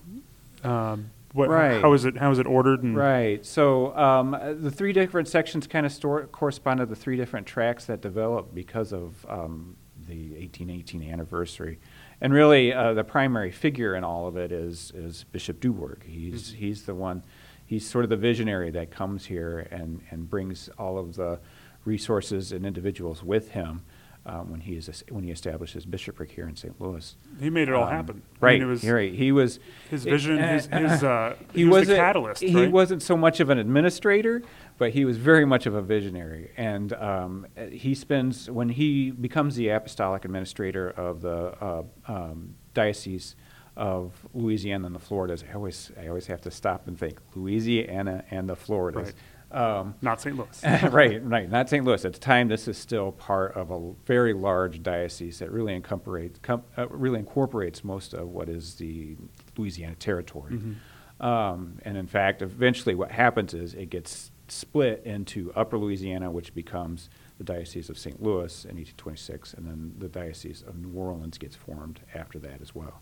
Um, 0.63 1.11
what, 1.33 1.49
Right. 1.49 1.81
How 1.81 1.93
is 1.93 2.05
it? 2.05 2.17
How 2.17 2.31
is 2.31 2.39
it 2.39 2.47
ordered? 2.47 2.83
And 2.83 2.95
Right. 2.95 3.45
So 3.45 3.95
um, 3.95 4.31
the 4.61 4.71
three 4.71 4.93
different 4.93 5.27
sections 5.27 5.67
kind 5.67 5.85
of 5.85 5.91
store, 5.91 6.27
correspond 6.27 6.79
to 6.79 6.85
the 6.85 6.95
three 6.95 7.17
different 7.17 7.47
tracks 7.47 7.85
that 7.85 8.01
developed 8.01 8.55
because 8.55 8.93
of 8.93 9.25
um, 9.29 9.75
the 10.07 10.29
1818 10.31 11.03
anniversary. 11.03 11.79
And 12.21 12.33
really, 12.33 12.73
uh, 12.73 12.93
the 12.93 13.03
primary 13.03 13.51
figure 13.51 13.95
in 13.95 14.03
all 14.03 14.27
of 14.27 14.37
it 14.37 14.51
is, 14.51 14.91
is 14.95 15.25
Bishop 15.31 15.59
Dubourg. 15.59 16.03
He's, 16.03 16.53
he's 16.53 16.83
the 16.83 16.95
one, 16.95 17.23
he's 17.65 17.87
sort 17.87 18.05
of 18.05 18.09
the 18.09 18.17
visionary 18.17 18.71
that 18.71 18.89
comes 18.89 19.25
here 19.25 19.67
and, 19.69 20.01
and 20.09 20.29
brings 20.29 20.69
all 20.79 20.97
of 20.97 21.15
the 21.15 21.39
resources 21.85 22.51
and 22.51 22.65
individuals 22.65 23.23
with 23.23 23.51
him 23.51 23.83
uh, 24.27 24.41
when, 24.41 24.59
he 24.59 24.75
is, 24.75 25.03
when 25.09 25.23
he 25.23 25.31
establishes 25.31 25.85
bishopric 25.85 26.29
here 26.31 26.47
in 26.47 26.55
St. 26.55 26.79
Louis. 26.81 27.15
he 27.39 27.49
made 27.49 27.69
it 27.69 27.73
all 27.73 27.85
Um, 27.85 27.89
happen. 27.89 28.21
I 28.41 28.45
Right. 28.45 28.59
mean, 28.59 28.67
it 28.67 28.71
was 28.71 28.83
right. 28.83 29.13
He 29.13 29.31
was 29.31 29.59
his 29.89 30.03
vision. 30.03 30.37
His, 30.37 30.67
his 30.67 31.03
uh, 31.03 31.35
he, 31.53 31.59
he, 31.59 31.65
was 31.65 31.81
wasn't, 31.81 31.97
catalyst. 31.97 32.43
He 32.43 32.53
right? 32.55 32.71
wasn't 32.71 33.01
so 33.01 33.15
much 33.15 33.39
of 33.39 33.49
an 33.49 33.57
administrator, 33.57 34.43
but 34.77 34.91
he 34.91 35.05
was 35.05 35.17
very 35.17 35.45
much 35.45 35.65
of 35.65 35.73
a 35.73 35.81
visionary. 35.81 36.51
And 36.57 36.91
um, 36.93 37.47
he 37.71 37.95
spends 37.95 38.51
when 38.51 38.69
he 38.69 39.11
becomes 39.11 39.55
the 39.55 39.69
apostolic 39.69 40.25
administrator 40.25 40.89
of 40.89 41.21
the 41.21 41.55
uh, 41.63 41.83
um, 42.07 42.55
diocese 42.73 43.35
of 43.77 44.25
Louisiana 44.33 44.87
and 44.87 44.95
the 44.95 44.99
Floridas. 44.99 45.43
I 45.49 45.53
always 45.53 45.91
I 46.01 46.07
always 46.07 46.27
have 46.27 46.41
to 46.41 46.51
stop 46.51 46.87
and 46.87 46.97
think 46.99 47.19
Louisiana 47.35 48.25
and 48.31 48.49
the 48.49 48.55
Floridas. 48.55 49.13
Um, 49.51 49.95
not 50.01 50.19
St. 50.19 50.35
Louis. 50.35 50.63
right, 50.91 51.23
right. 51.23 51.49
Not 51.49 51.69
St. 51.69 51.85
Louis. 51.85 52.03
At 52.03 52.13
the 52.13 52.19
time, 52.19 52.47
this 52.49 52.67
is 52.67 52.77
still 52.77 53.13
part 53.13 53.55
of 53.55 53.71
a 53.71 53.93
very 54.05 54.33
large 54.33 54.83
diocese 54.83 55.39
that 55.39 55.51
really 55.51 55.73
incorporates, 55.73 56.39
com- 56.41 56.63
uh, 56.77 56.87
really 56.89 57.19
incorporates 57.19 57.83
most 57.83 58.13
of 58.13 58.27
what 58.27 58.49
is 58.49 58.75
the 58.75 59.15
Louisiana 59.57 59.95
territory. 59.95 60.55
Mm-hmm. 60.55 61.25
Um, 61.25 61.79
and 61.83 61.97
in 61.97 62.07
fact, 62.07 62.41
eventually, 62.41 62.93
what 62.93 63.11
happens 63.11 63.53
is 63.53 63.73
it 63.73 63.89
gets 63.89 64.31
split 64.49 65.03
into 65.05 65.51
Upper 65.55 65.77
Louisiana, 65.77 66.29
which 66.29 66.53
becomes 66.53 67.09
the 67.37 67.43
Diocese 67.43 67.89
of 67.89 67.97
St. 67.97 68.21
Louis 68.21 68.65
in 68.65 68.75
1826, 68.75 69.53
and 69.53 69.67
then 69.67 69.93
the 69.97 70.07
Diocese 70.07 70.63
of 70.67 70.77
New 70.77 70.97
Orleans 70.97 71.37
gets 71.37 71.55
formed 71.55 72.01
after 72.13 72.39
that 72.39 72.61
as 72.61 72.75
well. 72.75 73.01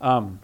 Um, 0.00 0.40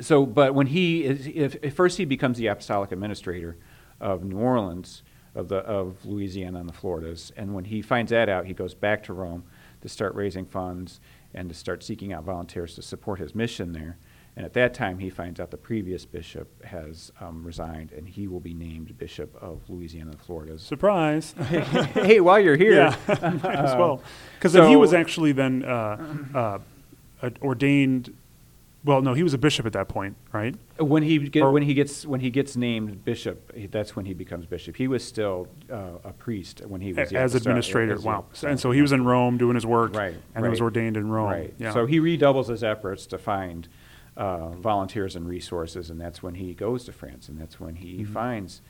so, 0.00 0.26
but 0.26 0.54
when 0.54 0.66
he 0.66 1.04
is, 1.04 1.26
if, 1.26 1.56
if 1.62 1.74
first 1.74 1.98
he 1.98 2.04
becomes 2.04 2.38
the 2.38 2.48
apostolic 2.48 2.92
administrator 2.92 3.56
of 4.02 4.24
New 4.24 4.38
Orleans, 4.38 5.02
of 5.34 5.48
the 5.48 5.58
of 5.58 6.04
Louisiana 6.04 6.60
and 6.60 6.68
the 6.68 6.74
Floridas, 6.74 7.32
and 7.36 7.54
when 7.54 7.64
he 7.64 7.80
finds 7.80 8.10
that 8.10 8.28
out, 8.28 8.46
he 8.46 8.52
goes 8.52 8.74
back 8.74 9.02
to 9.04 9.12
Rome 9.12 9.44
to 9.80 9.88
start 9.88 10.14
raising 10.14 10.44
funds 10.44 11.00
and 11.34 11.48
to 11.48 11.54
start 11.54 11.82
seeking 11.82 12.12
out 12.12 12.24
volunteers 12.24 12.74
to 12.74 12.82
support 12.82 13.18
his 13.18 13.34
mission 13.34 13.72
there. 13.72 13.96
And 14.34 14.46
at 14.46 14.54
that 14.54 14.72
time, 14.72 14.98
he 14.98 15.10
finds 15.10 15.40
out 15.40 15.50
the 15.50 15.58
previous 15.58 16.06
bishop 16.06 16.64
has 16.64 17.12
um, 17.20 17.44
resigned, 17.44 17.92
and 17.92 18.08
he 18.08 18.28
will 18.28 18.40
be 18.40 18.54
named 18.54 18.96
bishop 18.96 19.36
of 19.42 19.60
Louisiana 19.68 20.12
and 20.12 20.18
the 20.18 20.24
Floridas. 20.24 20.62
Surprise. 20.62 21.34
hey, 21.48 22.18
while 22.20 22.40
you're 22.40 22.56
here, 22.56 22.72
yeah, 22.72 22.96
might 23.42 23.56
as 23.56 23.76
well. 23.76 24.02
Because 24.38 24.54
he 24.54 24.76
was 24.76 24.94
actually 24.94 25.32
then 25.32 25.64
uh, 25.64 26.58
uh, 27.22 27.30
ordained. 27.42 28.14
Well, 28.84 29.00
no, 29.00 29.14
he 29.14 29.22
was 29.22 29.32
a 29.32 29.38
bishop 29.38 29.64
at 29.64 29.72
that 29.74 29.88
point, 29.88 30.16
right? 30.32 30.56
When 30.78 31.04
he 31.04 31.18
get, 31.18 31.42
Or- 31.44 31.52
when 31.52 31.62
he 31.62 31.72
gets 31.72 32.04
when 32.04 32.18
he 32.20 32.30
gets 32.30 32.56
named 32.56 33.04
bishop, 33.04 33.52
that's 33.70 33.94
when 33.94 34.06
he 34.06 34.12
becomes 34.14 34.44
bishop. 34.46 34.74
He 34.76 34.88
was 34.88 35.04
still 35.04 35.46
uh, 35.70 35.98
a 36.02 36.12
priest 36.12 36.62
when 36.66 36.80
he 36.80 36.92
was 36.92 37.12
as 37.12 37.34
administrator. 37.36 37.94
as 37.94 38.02
Wow. 38.02 38.24
And 38.44 38.58
so 38.58 38.72
he 38.72 38.82
was 38.82 38.90
in 38.90 39.04
Rome 39.04 39.38
doing 39.38 39.54
his 39.54 39.64
work, 39.64 39.94
Right, 39.94 40.16
and 40.34 40.42
then 40.42 40.50
was 40.50 40.60
ordained 40.60 40.96
in 40.96 41.08
Rome. 41.10 41.30
Right. 41.30 41.54
Yeah. 41.58 41.72
So 41.72 41.86
he 41.86 42.00
redoubles 42.00 42.48
his 42.48 42.64
efforts 42.64 43.06
to 43.06 43.18
find 43.18 43.68
uh, 44.16 44.48
volunteers 44.50 45.14
and 45.14 45.28
resources, 45.28 45.88
and 45.88 46.00
that's 46.00 46.20
when 46.22 46.34
he 46.34 46.52
goes 46.52 46.84
to 46.86 46.92
France, 46.92 47.28
and 47.28 47.38
that's 47.40 47.60
when 47.60 47.76
he 47.76 47.98
Mm-hmm. 48.02 48.12
finds 48.12 48.62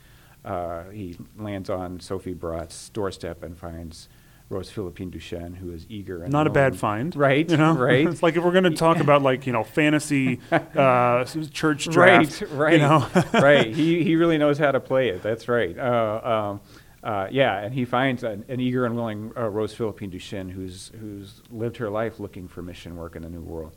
uh, 0.45 0.83
he 0.91 1.17
lands 1.37 1.69
on 1.69 1.99
Sophie 2.01 2.33
Barat's 2.33 2.89
doorstep 2.89 3.41
and 3.43 3.57
finds 3.57 4.09
Rose 4.49 4.69
Philippine 4.69 5.09
Duchesne, 5.09 5.55
who 5.55 5.71
is 5.71 5.85
eager 5.89 6.23
and 6.23 6.31
not 6.31 6.47
a 6.47 6.49
bad 6.49 6.77
find, 6.77 7.15
right? 7.17 7.49
You 7.49 7.57
know, 7.57 7.73
right. 7.77 8.07
it's 8.07 8.21
like 8.21 8.35
if 8.35 8.43
we're 8.43 8.51
going 8.51 8.65
to 8.65 8.71
talk 8.71 8.97
about 8.97 9.21
like 9.21 9.47
you 9.47 9.53
know 9.53 9.63
fantasy 9.63 10.39
uh, 10.51 11.25
church 11.51 11.87
right, 11.87 12.27
draft, 12.27 12.41
right, 12.51 12.73
You 12.73 12.79
know, 12.79 13.07
right. 13.33 13.73
He 13.73 14.03
he 14.03 14.15
really 14.15 14.37
knows 14.37 14.57
how 14.57 14.71
to 14.71 14.79
play 14.79 15.09
it. 15.09 15.23
That's 15.23 15.47
right. 15.47 15.77
Uh, 15.77 16.21
um, 16.23 16.61
uh, 17.03 17.27
yeah, 17.31 17.59
and 17.59 17.73
he 17.73 17.83
finds 17.83 18.23
an, 18.23 18.45
an 18.47 18.59
eager 18.59 18.85
and 18.85 18.95
willing 18.95 19.33
uh, 19.35 19.49
Rose 19.49 19.73
Philippine 19.73 20.09
Duchesne 20.09 20.49
who's 20.49 20.91
who's 20.99 21.41
lived 21.51 21.77
her 21.77 21.89
life 21.89 22.19
looking 22.19 22.47
for 22.47 22.61
mission 22.61 22.95
work 22.95 23.15
in 23.15 23.23
the 23.23 23.29
New 23.29 23.41
World. 23.41 23.75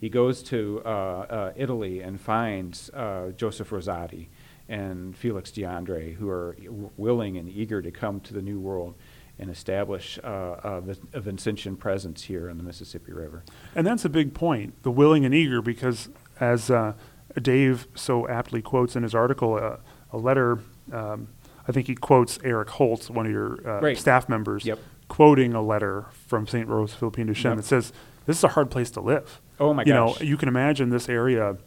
He 0.00 0.08
goes 0.08 0.44
to 0.44 0.80
uh, 0.84 0.88
uh, 0.88 1.52
Italy 1.56 2.00
and 2.02 2.20
finds 2.20 2.88
uh, 2.90 3.32
Joseph 3.36 3.70
Rosati 3.70 4.28
and 4.68 5.16
Felix 5.16 5.50
De 5.50 5.62
Andreis, 5.62 6.14
who 6.14 6.28
are 6.28 6.56
w- 6.62 6.90
willing 6.96 7.36
and 7.36 7.48
eager 7.48 7.82
to 7.82 7.90
come 7.90 8.20
to 8.20 8.32
the 8.34 8.42
New 8.42 8.60
World 8.60 8.94
and 9.38 9.50
establish 9.50 10.18
uh, 10.24 10.56
a, 10.64 10.80
Vin- 10.80 10.96
Vincentian 11.36 11.78
presence 11.78 12.24
here 12.24 12.50
on 12.50 12.56
the 12.56 12.62
Mississippi 12.64 13.12
River. 13.12 13.44
and 13.74 13.86
that's 13.86 14.04
a 14.04 14.08
big 14.08 14.34
point. 14.34 14.82
The 14.82 14.90
willing 14.90 15.24
and 15.24 15.34
eager, 15.34 15.62
because 15.62 16.08
as 16.40 16.70
uh, 16.70 16.94
Dave 17.40 17.86
so 17.94 18.26
aptly 18.28 18.62
quotes 18.62 18.96
in 18.96 19.02
his 19.02 19.14
article, 19.14 19.54
uh, 19.54 19.76
a 20.12 20.18
letter. 20.18 20.60
Um, 20.92 21.28
I 21.68 21.72
think 21.72 21.86
he 21.86 21.94
quotes 21.94 22.38
Eric 22.42 22.70
Holt, 22.70 23.10
one 23.10 23.26
of 23.26 23.32
your 23.32 23.58
uh, 23.68 23.80
Right. 23.82 23.98
staff 23.98 24.26
members, 24.28 24.64
Yep. 24.64 24.78
quoting 25.08 25.52
a 25.52 25.60
letter 25.62 26.06
from 26.26 26.46
St. 26.46 26.66
Rose 26.66 26.94
Philippine 26.94 27.26
Duchesne 27.26 27.50
Yep. 27.52 27.56
that 27.58 27.64
says, 27.64 27.92
"This 28.26 28.38
is 28.38 28.44
a 28.44 28.48
hard 28.48 28.70
place 28.70 28.90
to 28.92 29.00
live." 29.02 29.40
Oh 29.60 29.74
my 29.74 29.82
you 29.82 29.92
gosh. 29.92 30.20
You 30.20 30.24
know, 30.26 30.30
you 30.30 30.36
can 30.38 30.48
imagine 30.48 30.88
this 30.88 31.08
area. 31.10 31.58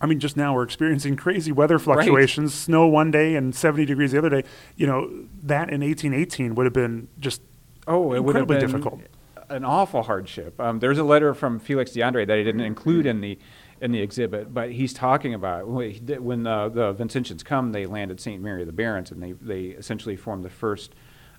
I 0.00 0.06
mean, 0.06 0.18
just 0.18 0.36
now 0.36 0.54
we're 0.54 0.62
experiencing 0.62 1.16
crazy 1.16 1.52
weather 1.52 1.78
fluctuations, 1.78 2.54
snow 2.54 2.86
one 2.86 3.10
day 3.10 3.34
and 3.34 3.54
70 3.54 3.84
degrees 3.84 4.12
the 4.12 4.18
other 4.18 4.30
day. 4.30 4.44
You 4.76 4.86
know, 4.86 5.08
that 5.42 5.68
in 5.70 5.82
1818 5.82 6.54
would 6.54 6.64
have 6.64 6.72
been 6.72 7.08
just 7.18 7.42
Oh, 7.86 8.12
it 8.12 8.20
would 8.24 8.36
have 8.36 8.42
incredibly 8.48 8.56
been 8.56 8.66
difficult. 8.82 9.00
an 9.48 9.64
awful 9.64 10.02
hardship. 10.04 10.58
Um, 10.60 10.78
there's 10.78 10.98
a 10.98 11.04
letter 11.04 11.34
from 11.34 11.58
Felix 11.58 11.90
De 11.92 12.00
Andreis 12.00 12.26
that 12.28 12.38
he 12.38 12.44
didn't 12.44 12.60
include 12.62 13.04
in 13.06 13.20
the 13.20 13.38
in 13.80 13.92
the 13.92 14.00
exhibit, 14.00 14.52
but 14.52 14.70
he's 14.72 14.92
talking 14.92 15.32
about 15.34 15.66
when 15.66 15.92
when 16.22 16.42
the, 16.44 16.68
the 16.68 16.94
Vincentians 16.94 17.42
come, 17.44 17.72
they 17.72 17.86
land 17.86 18.10
at 18.10 18.20
St. 18.20 18.42
Mary 18.42 18.60
of 18.60 18.66
the 18.66 18.72
Barrens, 18.72 19.10
and 19.10 19.22
they 19.22 19.32
they 19.32 19.66
essentially 19.76 20.16
form 20.16 20.42
the 20.42 20.50
first. 20.50 20.94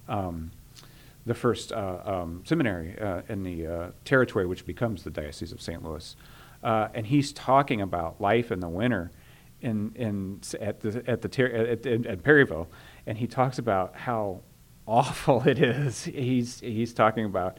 Um, 0.08 0.52
the 1.24 1.36
first 1.36 1.72
uh, 1.72 2.00
um, 2.04 2.42
seminary 2.46 2.98
uh, 3.00 3.22
in 3.30 3.44
the 3.44 3.68
uh, 3.68 3.92
territory, 4.06 4.48
which 4.48 4.66
becomes 4.66 5.04
the 5.04 5.12
Diocese 5.12 5.52
of 5.52 5.62
St. 5.62 5.84
Louis, 5.84 6.16
uh, 6.64 6.90
and 6.94 7.08
he's 7.08 7.32
talking 7.34 7.82
about 7.82 8.22
life 8.22 8.52
in 8.52 8.60
the 8.60 8.70
winter 8.70 9.12
in, 9.62 9.92
in 9.96 10.42
at 10.60 10.82
the 10.82 11.04
at 11.08 11.22
the 11.22 11.70
at, 11.70 11.86
at, 11.86 12.06
at 12.06 12.24
Perryville, 12.24 12.68
and 13.06 13.18
he 13.18 13.28
talks 13.28 13.60
about 13.60 13.96
how 13.96 14.42
awful 14.88 15.42
it 15.48 15.60
is. 15.60 16.06
He's 16.06 16.60
he's 16.60 16.94
talking 16.94 17.26
about 17.26 17.58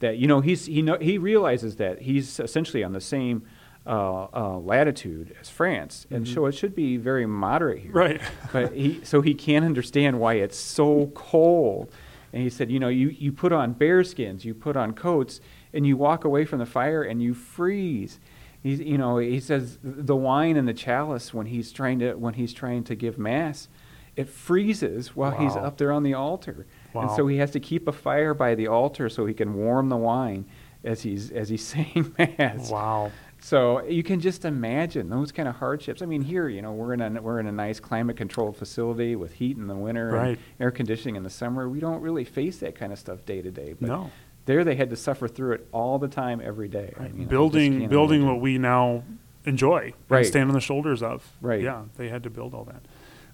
that. 0.00 0.18
You 0.18 0.26
know, 0.26 0.40
he's 0.40 0.66
he 0.66 0.82
know 0.82 0.98
he 0.98 1.18
realizes 1.18 1.76
that 1.76 2.02
he's 2.02 2.40
essentially 2.40 2.84
on 2.84 2.92
the 2.92 3.00
same 3.00 3.44
uh, 3.86 4.26
uh, 4.32 4.58
latitude 4.58 5.36
as 5.40 5.48
France, 5.50 6.06
and 6.10 6.26
so 6.26 6.46
it 6.46 6.52
should 6.52 6.74
be 6.74 6.96
very 6.96 7.26
moderate 7.26 7.80
here. 7.80 7.92
Mm-hmm. 7.92 7.98
Right. 7.98 8.20
but 8.52 8.74
he 8.74 9.00
so 9.04 9.20
he 9.20 9.34
can't 9.34 9.64
understand 9.64 10.20
why 10.20 10.34
it's 10.34 10.58
so 10.58 11.10
cold. 11.14 11.92
And 12.32 12.42
he 12.42 12.50
said, 12.50 12.68
you 12.68 12.80
know, 12.80 12.88
you, 12.88 13.10
you 13.10 13.30
put 13.30 13.52
on 13.52 13.74
bear 13.74 14.02
skins, 14.02 14.44
you 14.44 14.54
put 14.54 14.76
on 14.76 14.92
coats, 14.92 15.40
and 15.72 15.86
you 15.86 15.96
walk 15.96 16.24
away 16.24 16.44
from 16.44 16.58
the 16.58 16.66
fire 16.66 17.04
and 17.04 17.22
you 17.22 17.32
freeze. 17.32 18.18
He's, 18.64 18.80
you 18.80 18.98
know, 18.98 19.18
he 19.18 19.38
says 19.40 19.78
the 19.84 20.16
wine 20.16 20.56
in 20.56 20.64
the 20.64 20.72
chalice 20.74 21.32
when 21.32 21.46
he's 21.46 21.70
trying 21.70 21.98
to 22.00 22.14
when 22.14 22.34
he's 22.34 22.52
trying 22.52 22.82
to 22.84 22.94
give 22.96 23.18
mass, 23.18 23.68
it 24.16 24.28
freezes 24.28 25.14
while 25.14 25.32
he's 25.32 25.54
up 25.54 25.76
there 25.76 25.92
on 25.92 26.02
the 26.02 26.14
altar, 26.14 26.66
and 26.94 27.10
so 27.12 27.26
he 27.26 27.36
has 27.36 27.50
to 27.52 27.60
keep 27.60 27.86
a 27.86 27.92
fire 27.92 28.32
by 28.34 28.54
the 28.56 28.66
altar 28.66 29.08
so 29.08 29.26
he 29.26 29.34
can 29.34 29.54
warm 29.54 29.88
the 29.90 29.96
wine 29.96 30.46
as 30.82 31.02
he's 31.02 31.30
as 31.30 31.48
he's 31.50 31.64
saying 31.74 32.14
mass. 32.18 32.70
Wow. 32.70 33.12
So 33.40 33.84
you 33.84 34.02
can 34.02 34.20
just 34.20 34.46
imagine 34.46 35.10
those 35.10 35.30
kind 35.30 35.46
of 35.46 35.56
hardships. 35.56 36.00
I 36.00 36.06
mean, 36.06 36.22
here, 36.22 36.48
you 36.48 36.62
know, 36.62 36.72
we're 36.72 36.94
in 36.94 37.02
a 37.02 37.20
we're 37.20 37.40
in 37.40 37.46
a 37.46 37.52
nice 37.52 37.78
climate-controlled 37.78 38.56
facility 38.56 39.14
with 39.16 39.34
heat 39.34 39.58
in 39.58 39.66
the 39.66 39.74
winter 39.76 40.08
Right. 40.12 40.28
and 40.28 40.38
air 40.58 40.70
conditioning 40.70 41.16
in 41.16 41.22
the 41.22 41.28
summer. 41.28 41.68
We 41.68 41.78
don't 41.80 42.00
really 42.00 42.24
face 42.24 42.56
that 42.60 42.74
kind 42.74 42.90
of 42.94 42.98
stuff 42.98 43.26
day 43.26 43.42
to 43.42 43.50
day. 43.50 43.74
But 43.78 43.88
No. 43.88 44.10
There 44.46 44.62
they 44.64 44.74
had 44.76 44.90
to 44.90 44.96
suffer 44.96 45.26
through 45.28 45.52
it 45.52 45.68
all 45.72 45.98
the 45.98 46.08
time, 46.08 46.40
every 46.44 46.68
day. 46.68 46.92
Right. 46.98 47.10
I 47.14 47.16
just 47.16 47.28
building 47.28 47.88
building 47.88 48.20
imagine. 48.22 48.34
what 48.36 48.42
we 48.42 48.58
now 48.58 49.02
enjoy 49.46 49.78
and 49.84 49.94
Right. 50.08 50.26
stand 50.26 50.48
on 50.50 50.54
the 50.54 50.60
shoulders 50.60 51.02
of. 51.02 51.32
Right. 51.40 51.62
Yeah, 51.62 51.82
they 51.96 52.08
had 52.08 52.22
to 52.24 52.30
build 52.30 52.54
all 52.54 52.64
that. 52.64 52.82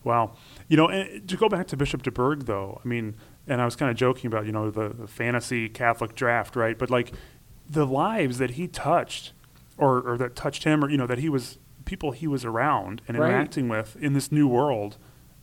Wow. 0.04 0.32
You 0.68 0.76
know, 0.76 0.88
and 0.88 1.28
to 1.28 1.36
go 1.36 1.48
back 1.48 1.66
to 1.68 1.76
Bishop 1.76 2.02
Dubourg, 2.02 2.46
though, 2.46 2.80
I 2.84 2.88
mean, 2.88 3.14
and 3.46 3.60
I 3.60 3.64
was 3.64 3.76
kind 3.76 3.90
of 3.90 3.96
joking 3.96 4.28
about 4.28 4.46
you 4.46 4.52
know 4.52 4.70
the, 4.70 4.88
the 4.90 5.06
fantasy 5.06 5.68
Catholic 5.68 6.14
draft, 6.14 6.54
right? 6.56 6.78
But 6.78 6.90
like 6.90 7.12
the 7.68 7.86
lives 7.86 8.38
that 8.38 8.52
he 8.52 8.66
touched, 8.68 9.32
or 9.76 10.00
or 10.00 10.16
that 10.18 10.36
touched 10.36 10.64
him, 10.64 10.84
or 10.84 10.90
you 10.90 10.96
know 10.96 11.06
that 11.06 11.18
he 11.18 11.28
was 11.28 11.58
people 11.84 12.12
he 12.12 12.26
was 12.28 12.44
around 12.44 13.02
and 13.08 13.18
Right. 13.18 13.28
interacting 13.30 13.68
with 13.68 13.96
in 14.00 14.12
this 14.12 14.30
new 14.30 14.46
world. 14.46 14.96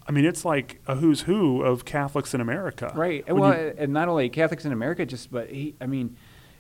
I 0.08 0.12
mean, 0.12 0.26
it's 0.26 0.46
like 0.46 0.82
a 0.88 0.96
who's 0.96 1.22
who 1.22 1.62
of 1.62 1.84
Catholics 1.86 2.34
in 2.34 2.40
America. 2.42 2.92
Right. 2.96 3.24
And 3.28 3.38
When 3.38 3.50
well, 3.50 3.60
you- 3.60 3.74
and 3.78 3.92
not 3.92 4.08
only 4.08 4.30
Catholics 4.30 4.66
in 4.66 4.72
America, 4.72 5.06
just 5.06 5.32
but 5.32 5.50
he. 5.50 5.76
I 5.82 5.86
mean, 5.86 6.16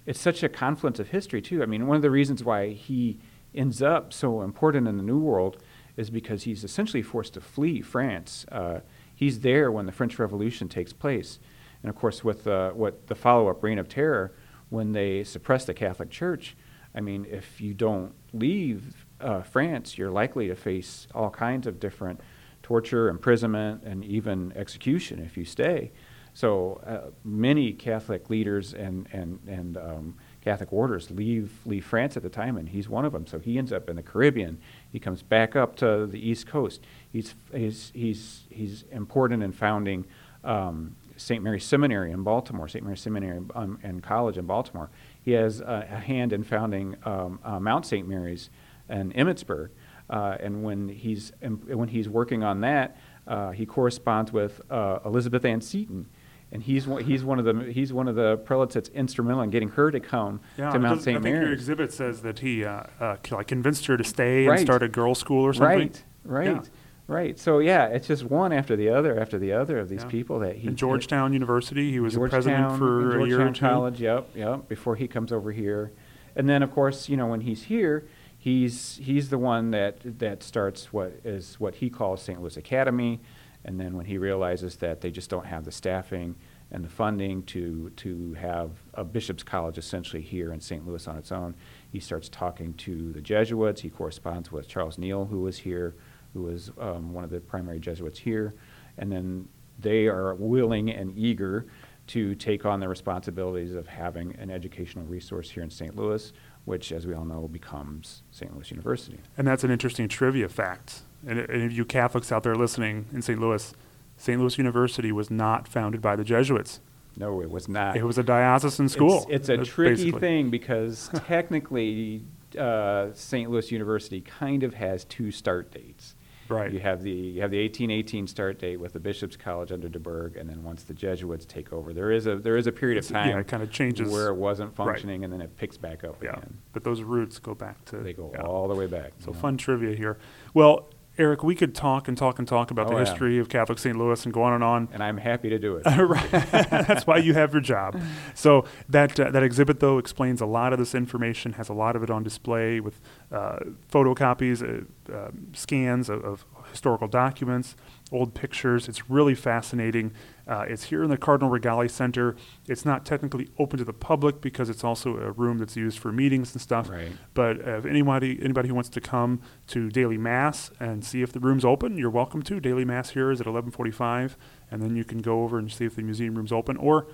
it's 0.06 0.20
such 0.20 0.44
a 0.44 0.50
confluence 0.50 1.00
of 1.00 1.10
history 1.10 1.42
too. 1.42 1.64
I 1.64 1.66
mean, 1.66 1.88
one 1.88 1.96
of 1.96 2.02
the 2.02 2.12
reasons 2.12 2.44
why 2.44 2.70
he 2.70 3.20
ends 3.56 3.82
up 3.82 4.14
so 4.14 4.42
important 4.42 4.88
in 4.88 4.98
the 4.98 5.04
New 5.04 5.20
World 5.20 5.58
is 5.96 6.10
because 6.10 6.44
he's 6.44 6.64
essentially 6.64 7.02
forced 7.02 7.34
to 7.34 7.42
flee 7.42 7.82
France. 7.82 8.46
Uh, 8.52 8.82
he's 9.16 9.40
there 9.40 9.72
when 9.72 9.86
the 9.86 9.92
French 9.92 10.20
Revolution 10.20 10.68
takes 10.70 10.94
place, 10.94 11.40
and 11.82 11.90
of 11.90 11.96
course, 11.96 12.24
with 12.24 12.46
uh, 12.48 12.72
what 12.72 13.08
the 13.08 13.16
follow-up 13.16 13.64
Reign 13.64 13.80
of 13.80 13.88
Terror, 13.90 14.34
when 14.70 14.92
they 14.92 15.24
suppress 15.24 15.66
the 15.66 15.74
Catholic 15.74 16.10
Church. 16.10 16.56
I 16.94 17.02
mean, 17.02 17.26
if 17.30 17.62
you 17.62 17.74
don't 17.74 18.14
leave 18.34 19.06
uh, 19.22 19.42
France, 19.42 19.98
you're 19.98 20.12
likely 20.12 20.48
to 20.48 20.56
face 20.56 21.08
all 21.16 21.30
kinds 21.30 21.66
of 21.66 21.80
different 21.80 22.22
torture, 22.68 23.08
imprisonment, 23.08 23.82
and 23.84 24.04
even 24.04 24.52
execution 24.58 25.20
if 25.20 25.38
you 25.38 25.46
stay. 25.46 25.90
So 26.34 26.82
uh, 26.86 27.12
many 27.24 27.72
Catholic 27.72 28.30
leaders 28.30 28.74
and 28.74 29.08
and 29.14 29.40
and 29.48 29.78
um, 29.78 30.16
Catholic 30.42 30.74
orders 30.74 31.10
leave 31.10 31.62
leave 31.66 31.86
France 31.86 32.18
at 32.18 32.24
the 32.24 32.30
time, 32.30 32.58
and 32.58 32.68
he's 32.68 32.90
one 32.90 33.06
of 33.06 33.14
them. 33.14 33.26
So 33.26 33.40
he 33.40 33.58
ends 33.58 33.72
up 33.72 33.90
in 33.90 33.96
the 33.96 34.04
Caribbean. 34.04 34.58
He 34.92 35.00
comes 35.00 35.24
back 35.24 35.56
up 35.56 35.78
to 35.78 36.08
the 36.08 36.20
East 36.20 36.46
Coast. 36.46 36.82
He's 37.10 37.36
he's 37.54 37.94
he's 37.96 38.44
he's 38.50 38.84
important 38.92 39.44
in 39.44 39.54
founding 39.54 40.04
um, 40.44 40.98
St. 41.16 41.42
Mary's 41.42 41.64
Seminary 41.64 42.12
in 42.12 42.24
Baltimore, 42.24 42.68
St. 42.68 42.84
Mary's 42.84 43.00
Seminary 43.00 43.40
um, 43.56 43.80
and 43.82 44.04
College 44.04 44.38
in 44.38 44.46
Baltimore. 44.46 44.90
He 45.24 45.32
has 45.32 45.62
a, 45.62 45.88
a 45.90 46.00
hand 46.00 46.34
in 46.34 46.44
founding 46.44 46.98
um, 47.06 47.40
uh, 47.46 47.62
Mount 47.62 47.86
St. 47.86 48.06
Mary's 48.06 48.50
in 48.90 49.14
Emmitsburg. 49.14 49.70
Uh, 50.10 50.38
and 50.40 50.64
when 50.64 50.88
he's 50.90 51.32
when 51.42 51.90
he's 51.90 52.08
working 52.08 52.44
on 52.44 52.62
that, 52.62 52.98
uh, 53.28 53.52
he 53.52 53.66
corresponds 53.66 54.32
with 54.32 54.62
uh, 54.72 55.00
Elizabeth 55.06 55.44
Ann 55.44 55.60
Seton, 55.60 56.08
and 56.52 56.64
he's 56.64 56.88
one, 56.88 57.04
he's 57.04 57.26
one 57.26 57.40
of 57.40 57.46
the 57.46 57.72
he's 57.74 57.92
one 57.92 58.08
of 58.08 58.16
the 58.16 58.38
prelates 58.38 58.76
that's 58.76 58.88
instrumental 58.90 59.42
in 59.42 59.50
getting 59.50 59.70
her 59.70 59.92
to 59.92 60.00
come 60.00 60.40
Yeah, 60.58 60.72
to 60.72 60.80
Mount 60.80 61.02
St. 61.02 61.18
I 61.18 61.22
think 61.22 61.36
your 61.36 61.52
exhibit 61.52 61.92
says 61.92 62.22
that 62.22 62.40
he 62.40 62.64
uh, 62.64 62.84
uh, 63.02 63.18
like 63.32 63.48
convinced 63.48 63.86
her 63.88 63.98
to 63.98 64.04
stay 64.04 64.48
and 64.48 64.60
start 64.62 64.82
a 64.82 64.88
girls' 64.88 65.20
school 65.20 65.44
or 65.44 65.54
something. 65.54 65.78
Right, 65.80 66.04
right, 66.24 66.46
Yeah. 66.48 66.62
right. 67.08 67.38
So 67.38 67.60
yeah, 67.60 67.88
it's 67.88 68.08
just 68.08 68.24
one 68.24 68.54
after 68.54 68.78
the 68.78 68.88
other 68.88 69.20
after 69.20 69.38
the 69.38 69.52
other 69.52 69.78
of 69.78 69.90
these 69.90 70.04
Yeah. 70.04 70.10
people 70.10 70.40
that 70.40 70.56
he 70.56 70.70
In 70.70 70.78
Georgetown 70.78 71.34
University, 71.34 71.92
he 71.92 72.00
was 72.00 72.14
the 72.14 72.30
president 72.30 72.78
for 72.78 73.20
a 73.20 73.28
year 73.28 73.46
or 73.46 73.52
two. 73.52 73.60
College, 73.60 74.00
yep, 74.00 74.30
yep. 74.34 74.70
Before 74.70 74.96
he 74.96 75.06
comes 75.10 75.34
over 75.34 75.52
here, 75.52 75.92
and 76.34 76.48
then 76.48 76.64
of 76.64 76.72
course, 76.72 77.10
you 77.10 77.18
know, 77.18 77.28
when 77.28 77.42
he's 77.42 77.64
here, 77.64 78.06
he's 78.48 78.96
he's 79.04 79.30
the 79.30 79.38
one 79.38 79.72
that 79.72 80.20
that 80.20 80.42
starts 80.42 80.94
what 80.94 81.12
is 81.26 81.60
what 81.60 81.76
he 81.76 81.90
calls 81.90 82.22
St. 82.22 82.40
Louis 82.40 82.56
Academy, 82.56 83.20
and 83.66 83.78
then 83.78 83.98
when 83.98 84.06
he 84.06 84.18
realizes 84.18 84.78
that 84.78 85.02
they 85.02 85.12
just 85.12 85.30
don't 85.30 85.46
have 85.46 85.66
the 85.66 85.72
staffing 85.72 86.34
and 86.72 86.82
the 86.82 86.90
funding 86.90 87.44
to 87.44 87.90
to 87.98 88.34
have 88.36 88.72
a 88.94 89.04
bishop's 89.04 89.44
college 89.44 89.78
essentially 89.78 90.22
here 90.22 90.54
in 90.54 90.62
St. 90.62 90.88
Louis 90.88 91.06
on 91.10 91.18
its 91.18 91.30
own, 91.30 91.56
he 91.92 92.00
starts 92.00 92.30
talking 92.30 92.74
to 92.76 93.12
the 93.12 93.20
Jesuits. 93.20 93.82
He 93.82 93.90
corresponds 93.90 94.50
with 94.50 94.70
Charles 94.70 94.98
Neale, 94.98 95.26
who 95.26 95.42
was 95.42 95.58
here, 95.58 95.96
who 96.34 96.44
was 96.44 96.72
um, 96.80 97.12
one 97.12 97.26
of 97.26 97.30
the 97.30 97.42
primary 97.42 97.82
Jesuits 97.82 98.20
here, 98.20 98.54
and 98.98 99.12
then 99.12 99.50
they 99.78 100.08
are 100.08 100.34
willing 100.36 100.90
and 100.90 101.18
eager 101.18 101.68
to 102.08 102.34
take 102.36 102.66
on 102.66 102.80
the 102.80 102.88
responsibilities 102.88 103.76
of 103.76 103.88
having 103.88 104.34
an 104.38 104.50
educational 104.50 105.06
resource 105.06 105.50
here 105.52 105.64
in 105.64 105.70
St. 105.70 105.98
Louis, 105.98 106.32
which, 106.68 106.92
as 106.92 107.08
we 107.08 107.14
all 107.14 107.24
know, 107.24 107.48
becomes 107.48 108.24
St. 108.30 108.54
Louis 108.54 108.70
University. 108.72 109.20
And 109.38 109.48
that's 109.48 109.64
an 109.64 109.72
interesting 109.72 110.10
trivia 110.10 110.50
fact. 110.50 111.00
And, 111.26 111.40
and 111.40 111.64
if 111.64 111.72
you 111.72 111.86
Catholics 111.86 112.30
out 112.30 112.44
there 112.44 112.56
listening 112.56 113.06
in 113.14 113.22
St. 113.22 113.40
Louis, 113.40 113.74
St. 114.18 114.38
Louis 114.38 114.58
University 114.58 115.14
was 115.14 115.32
not 115.32 115.66
founded 115.66 116.02
by 116.02 116.18
the 116.18 116.26
Jesuits. 116.26 116.82
No, 117.16 117.42
it 117.42 117.50
was 117.50 117.70
not. 117.70 117.96
It 117.96 118.04
was 118.04 118.18
a 118.18 118.24
diocesan 118.24 118.90
school. 118.90 119.20
It's, 119.30 119.48
it's 119.48 119.50
a 119.50 119.58
That's 119.58 119.70
tricky 119.70 119.96
basically. 119.96 120.20
thing 120.20 120.50
because 120.50 121.10
technically, 121.26 122.26
uh, 122.60 123.14
St. 123.14 123.50
Louis 123.50 123.72
University 123.72 124.20
kind 124.20 124.64
of 124.64 124.74
has 124.74 125.06
two 125.06 125.32
start 125.32 125.72
dates. 125.72 126.16
Right. 126.50 126.72
You 126.72 126.80
have 126.80 127.02
the 127.04 127.12
you 127.12 127.42
have 127.42 127.52
the 127.52 127.62
1818 127.64 128.28
start 128.28 128.60
date 128.60 128.78
with 128.80 128.94
the 128.94 129.00
Bishop's 129.00 129.36
College 129.36 129.72
under 129.72 129.90
Dubourg, 129.90 130.36
and 130.38 130.50
then 130.50 130.64
once 130.64 130.84
the 130.84 130.94
Jesuits 130.94 131.46
take 131.46 131.72
over, 131.74 131.94
there 131.94 132.12
is 132.12 132.28
a 132.28 132.36
there 132.38 132.58
is 132.58 132.68
a 132.68 132.72
period 132.72 132.98
of 132.98 133.06
It's- 133.06 133.26
yeah, 133.26 133.32
time 133.32 133.42
it 133.42 133.48
kinda 133.48 133.68
changes. 133.68 134.12
where 134.12 134.28
it 134.30 134.36
wasn't 134.36 134.70
Right. 134.78 134.86
functioning, 134.88 135.24
and 135.24 135.32
then 135.34 135.42
it 135.42 135.56
picks 135.58 135.78
back 135.78 136.04
up 136.04 136.22
Yeah. 136.24 136.32
again. 136.38 136.58
But 136.74 136.84
those 136.84 137.02
roots 137.02 137.40
go 137.40 137.54
back 137.56 137.84
to. 137.86 137.98
They 137.98 138.14
go 138.14 138.32
yeah. 138.34 138.42
all 138.42 138.68
the 138.68 138.76
way 138.76 138.88
back. 138.88 139.14
So 139.20 139.28
you 139.32 139.34
know. 139.34 139.40
fun 139.40 139.58
trivia 139.58 139.96
here. 139.96 140.18
Well, 140.54 140.90
Eric, 141.18 141.44
we 141.44 141.56
could 141.56 141.74
talk 141.74 142.08
and 142.08 142.18
talk 142.18 142.38
and 142.40 142.48
talk 142.48 142.70
about 142.72 142.88
Oh, 142.88 142.90
the 142.92 142.96
yeah. 142.96 143.06
history 143.06 143.40
of 143.40 143.50
Catholic 143.50 143.80
St. 143.80 143.98
Louis 143.98 144.24
and 144.24 144.34
go 144.34 144.44
on 144.44 144.54
and 144.54 144.64
on. 144.64 144.88
and 144.94 145.02
I'm 145.04 145.18
happy 145.18 145.50
to 145.50 145.58
do 145.58 145.76
it. 145.78 145.84
That's 145.86 147.08
why 147.08 147.18
you 147.18 147.34
have 147.34 147.54
your 147.54 147.62
job. 147.62 148.00
So 148.36 148.66
that 148.90 149.20
uh, 149.20 149.32
that 149.32 149.44
exhibit 149.44 149.80
though 149.80 149.98
explains 149.98 150.42
a 150.42 150.46
lot 150.46 150.74
of 150.74 150.80
this 150.80 150.94
information, 150.94 151.54
has 151.54 151.70
a 151.70 151.74
lot 151.74 151.96
of 151.96 152.04
it 152.04 152.10
on 152.10 152.24
display 152.24 152.80
with 152.80 153.00
uh, 153.32 153.58
photocopies, 153.92 154.62
uh, 154.62 154.84
um 155.14 155.48
scans 155.54 156.10
of, 156.10 156.24
of 156.24 156.46
historical 156.78 157.08
documents, 157.08 157.76
old 158.12 158.36
pictures. 158.36 158.88
It's 158.88 159.10
really 159.10 159.34
fascinating. 159.34 160.14
Uh, 160.48 160.66
it's 160.68 160.84
here 160.84 161.04
in 161.04 161.10
the 161.10 161.18
Cardinal 161.18 161.50
Rigali 161.50 161.90
Center. 161.90 162.36
It's 162.68 162.86
not 162.86 163.04
technically 163.04 163.50
open 163.58 163.80
to 163.80 163.84
the 163.84 163.94
public 163.94 164.42
because 164.42 164.70
it's 164.70 164.84
also 164.84 165.18
a 165.18 165.32
room 165.32 165.58
that's 165.58 165.76
used 165.76 165.98
for 165.98 166.12
meetings 166.12 166.54
and 166.54 166.62
stuff. 166.62 166.88
Right. 166.88 167.12
But 167.34 167.68
uh, 167.68 167.80
if 167.80 167.86
anybody 167.88 168.38
anybody 168.44 168.70
who 168.70 168.76
wants 168.76 168.90
to 168.90 169.02
come 169.02 169.42
to 169.68 169.90
daily 169.90 170.20
mass 170.20 170.70
and 170.80 171.04
see 171.04 171.24
if 171.24 171.34
the 171.34 171.40
room's 171.40 171.66
open, 171.66 171.98
you're 171.98 172.12
welcome 172.12 172.44
to. 172.44 172.60
Daily 172.60 172.86
mass 172.86 173.10
here 173.10 173.32
is 173.32 173.42
at 173.42 173.48
11:45, 173.48 174.36
and 174.70 174.84
then 174.84 174.96
you 174.96 175.04
can 175.04 175.18
go 175.24 175.42
over 175.44 175.58
and 175.58 175.72
see 175.72 175.86
if 175.86 175.96
the 175.96 176.04
museum 176.04 176.36
room's 176.36 176.52
open, 176.52 176.78
or 176.78 177.08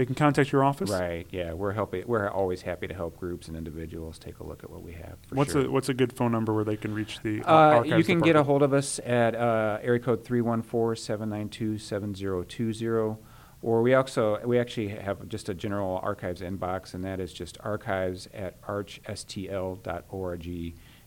they 0.00 0.06
can 0.06 0.14
contact 0.14 0.50
your 0.50 0.64
office. 0.64 0.88
Right. 0.88 1.26
Yeah, 1.30 1.52
we're 1.52 1.72
helping. 1.72 2.04
We're 2.06 2.30
always 2.30 2.62
happy 2.62 2.88
to 2.88 2.94
help 2.94 3.18
groups 3.18 3.48
and 3.48 3.56
individuals 3.56 4.18
take 4.18 4.38
a 4.38 4.42
look 4.42 4.64
at 4.64 4.70
what 4.70 4.82
we 4.82 4.92
have. 4.92 5.18
What's 5.30 5.52
sure. 5.52 5.66
a 5.66 5.70
what's 5.70 5.90
a 5.90 5.94
good 5.94 6.14
phone 6.14 6.32
number 6.32 6.54
where 6.54 6.64
they 6.64 6.78
can 6.78 6.94
reach 6.94 7.20
the 7.22 7.42
uh, 7.42 7.52
archives 7.52 7.98
you 7.98 8.04
can 8.04 8.20
get 8.20 8.34
a 8.34 8.42
hold 8.42 8.62
of 8.62 8.72
us 8.72 8.98
at 9.04 9.34
uh, 9.34 9.78
area 9.82 10.00
code 10.00 10.24
314-792-7020, 10.24 13.18
or 13.60 13.82
we 13.82 13.92
also 13.92 14.40
we 14.46 14.58
actually 14.58 14.88
have 14.88 15.28
just 15.28 15.50
a 15.50 15.54
general 15.54 16.00
archives 16.02 16.40
inbox, 16.40 16.94
and 16.94 17.04
that 17.04 17.20
is 17.20 17.34
just 17.34 17.58
archives 17.60 18.26
at 18.32 18.58
archstl.org. 18.62 20.46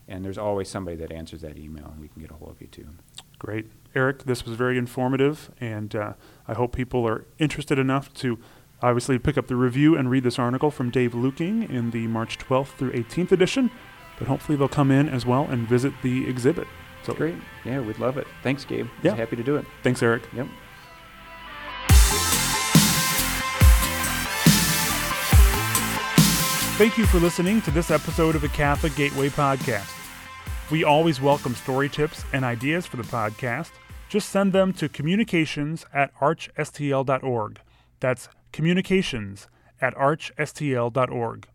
And 0.06 0.22
there's 0.24 0.38
always 0.38 0.68
somebody 0.68 0.96
that 0.98 1.10
answers 1.10 1.40
that 1.40 1.58
email, 1.58 1.86
and 1.86 2.00
we 2.00 2.06
can 2.06 2.22
get 2.22 2.30
a 2.30 2.34
hold 2.34 2.52
of 2.52 2.60
you 2.60 2.68
too. 2.68 2.86
Great, 3.40 3.66
Eric. 3.96 4.22
This 4.22 4.46
was 4.46 4.54
very 4.54 4.78
informative, 4.78 5.50
and 5.60 5.96
uh, 5.96 6.12
I 6.46 6.54
hope 6.54 6.76
people 6.76 7.08
are 7.08 7.26
interested 7.40 7.80
enough 7.80 8.14
to 8.14 8.38
obviously 8.84 9.18
pick 9.18 9.38
up 9.38 9.46
the 9.46 9.56
review 9.56 9.96
and 9.96 10.10
read 10.10 10.24
this 10.24 10.38
article 10.38 10.70
from 10.70 10.90
Dave 10.90 11.12
Luking 11.12 11.68
in 11.70 11.90
the 11.90 12.06
March 12.06 12.38
12th 12.38 12.68
through 12.76 12.92
18th 12.92 13.32
edition. 13.32 13.70
But 14.18 14.28
hopefully 14.28 14.56
they'll 14.56 14.68
come 14.68 14.90
in 14.90 15.08
as 15.08 15.24
well 15.24 15.44
and 15.44 15.66
visit 15.66 15.92
the 16.02 16.28
exhibit. 16.28 16.68
So 17.02 17.14
Great. 17.14 17.36
Yeah, 17.64 17.80
we'd 17.80 17.98
love 17.98 18.18
it. 18.18 18.26
Thanks, 18.42 18.64
Gabe. 18.64 18.86
Yeah. 19.02 19.14
Happy 19.14 19.36
to 19.36 19.42
do 19.42 19.56
it. 19.56 19.64
Thanks, 19.82 20.02
Eric. 20.02 20.22
Yep. 20.34 20.46
Thank 26.76 26.98
you 26.98 27.06
for 27.06 27.20
listening 27.20 27.62
to 27.62 27.70
this 27.70 27.90
episode 27.90 28.34
of 28.34 28.42
the 28.42 28.48
Catholic 28.48 28.94
Gateway 28.96 29.28
Podcast. 29.28 29.92
We 30.70 30.84
always 30.84 31.20
welcome 31.20 31.54
story 31.54 31.88
tips 31.88 32.24
and 32.32 32.44
ideas 32.44 32.84
for 32.84 32.96
the 32.96 33.04
podcast. 33.04 33.70
Just 34.08 34.28
send 34.28 34.52
them 34.52 34.72
to 34.74 34.88
communications 34.88 35.86
at 35.94 36.14
archstl.org. 36.16 37.60
That's 38.00 38.28
communications 38.54 39.48
at 39.80 39.94
archstl.org. 39.96 41.48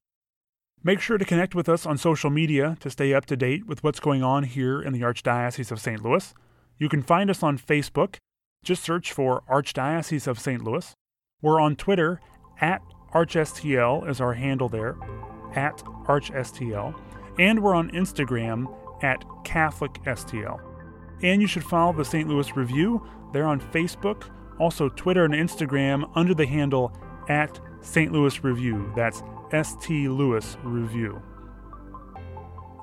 Make 0.83 0.99
sure 0.99 1.17
to 1.17 1.23
connect 1.23 1.55
with 1.55 1.69
us 1.69 1.85
on 1.85 1.97
social 1.97 2.29
media 2.29 2.77
to 2.81 2.89
stay 2.89 3.13
up 3.13 3.25
to 3.27 3.37
date 3.37 3.65
with 3.65 3.83
what's 3.83 4.01
going 4.01 4.21
on 4.21 4.43
here 4.43 4.81
in 4.81 4.91
the 4.91 5.01
Archdiocese 5.01 5.71
of 5.71 5.79
St. 5.79 6.03
Louis. 6.03 6.33
You 6.77 6.89
can 6.89 7.01
find 7.01 7.29
us 7.29 7.41
on 7.41 7.57
Facebook. 7.57 8.17
Just 8.63 8.83
search 8.83 9.13
for 9.13 9.43
Archdiocese 9.49 10.27
of 10.27 10.39
St. 10.39 10.61
Louis. 10.61 10.93
We're 11.41 11.61
on 11.61 11.77
Twitter 11.77 12.19
at 12.59 12.81
ArchSTL 13.13 14.07
is 14.09 14.19
our 14.19 14.33
handle 14.33 14.67
there, 14.67 14.97
at 15.55 15.77
ArchSTL. 16.05 16.99
And 17.39 17.63
we're 17.63 17.75
on 17.75 17.91
Instagram 17.91 18.67
at 19.01 19.23
CatholicSTL. 19.45 20.59
And 21.23 21.41
you 21.41 21.47
should 21.47 21.63
follow 21.63 21.93
the 21.93 22.03
St. 22.03 22.27
Louis 22.27 22.55
Review. 22.57 23.01
They're 23.31 23.47
on 23.47 23.61
Facebook, 23.61 24.29
also 24.59 24.89
Twitter 24.89 25.25
and 25.25 25.33
Instagram 25.33 26.09
under 26.15 26.33
the 26.33 26.45
handle 26.45 26.93
at 27.27 27.59
St. 27.81 28.11
Louis 28.11 28.43
Review. 28.43 28.91
That's 28.95 29.23
ST 29.51 30.09
Louis 30.09 30.57
Review. 30.63 31.21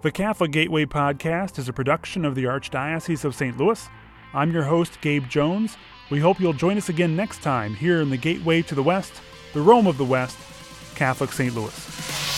The 0.03 0.11
Catholic 0.11 0.53
Gateway 0.53 0.85
Podcast 0.85 1.59
is 1.59 1.69
a 1.69 1.73
production 1.73 2.25
of 2.25 2.35
the 2.35 2.45
Archdiocese 2.45 3.25
of 3.25 3.35
St. 3.35 3.57
Louis. 3.57 3.89
I'm 4.35 4.53
your 4.53 4.65
host, 4.65 5.01
Gabe 5.01 5.29
Jones. 5.29 5.77
We 6.11 6.21
hope 6.21 6.41
you'll 6.41 6.53
join 6.53 6.77
us 6.77 6.89
again 6.89 7.17
next 7.17 7.43
time 7.43 7.75
here 7.75 8.01
in 8.01 8.11
the 8.11 8.17
Gateway 8.17 8.63
to 8.63 8.75
the 8.75 8.83
West, 8.83 9.21
the 9.53 9.61
Rome 9.61 9.87
of 9.87 9.99
the 9.99 10.05
West, 10.05 10.39
Catholic 10.95 11.33
St. 11.33 11.55
Louis. 11.55 12.36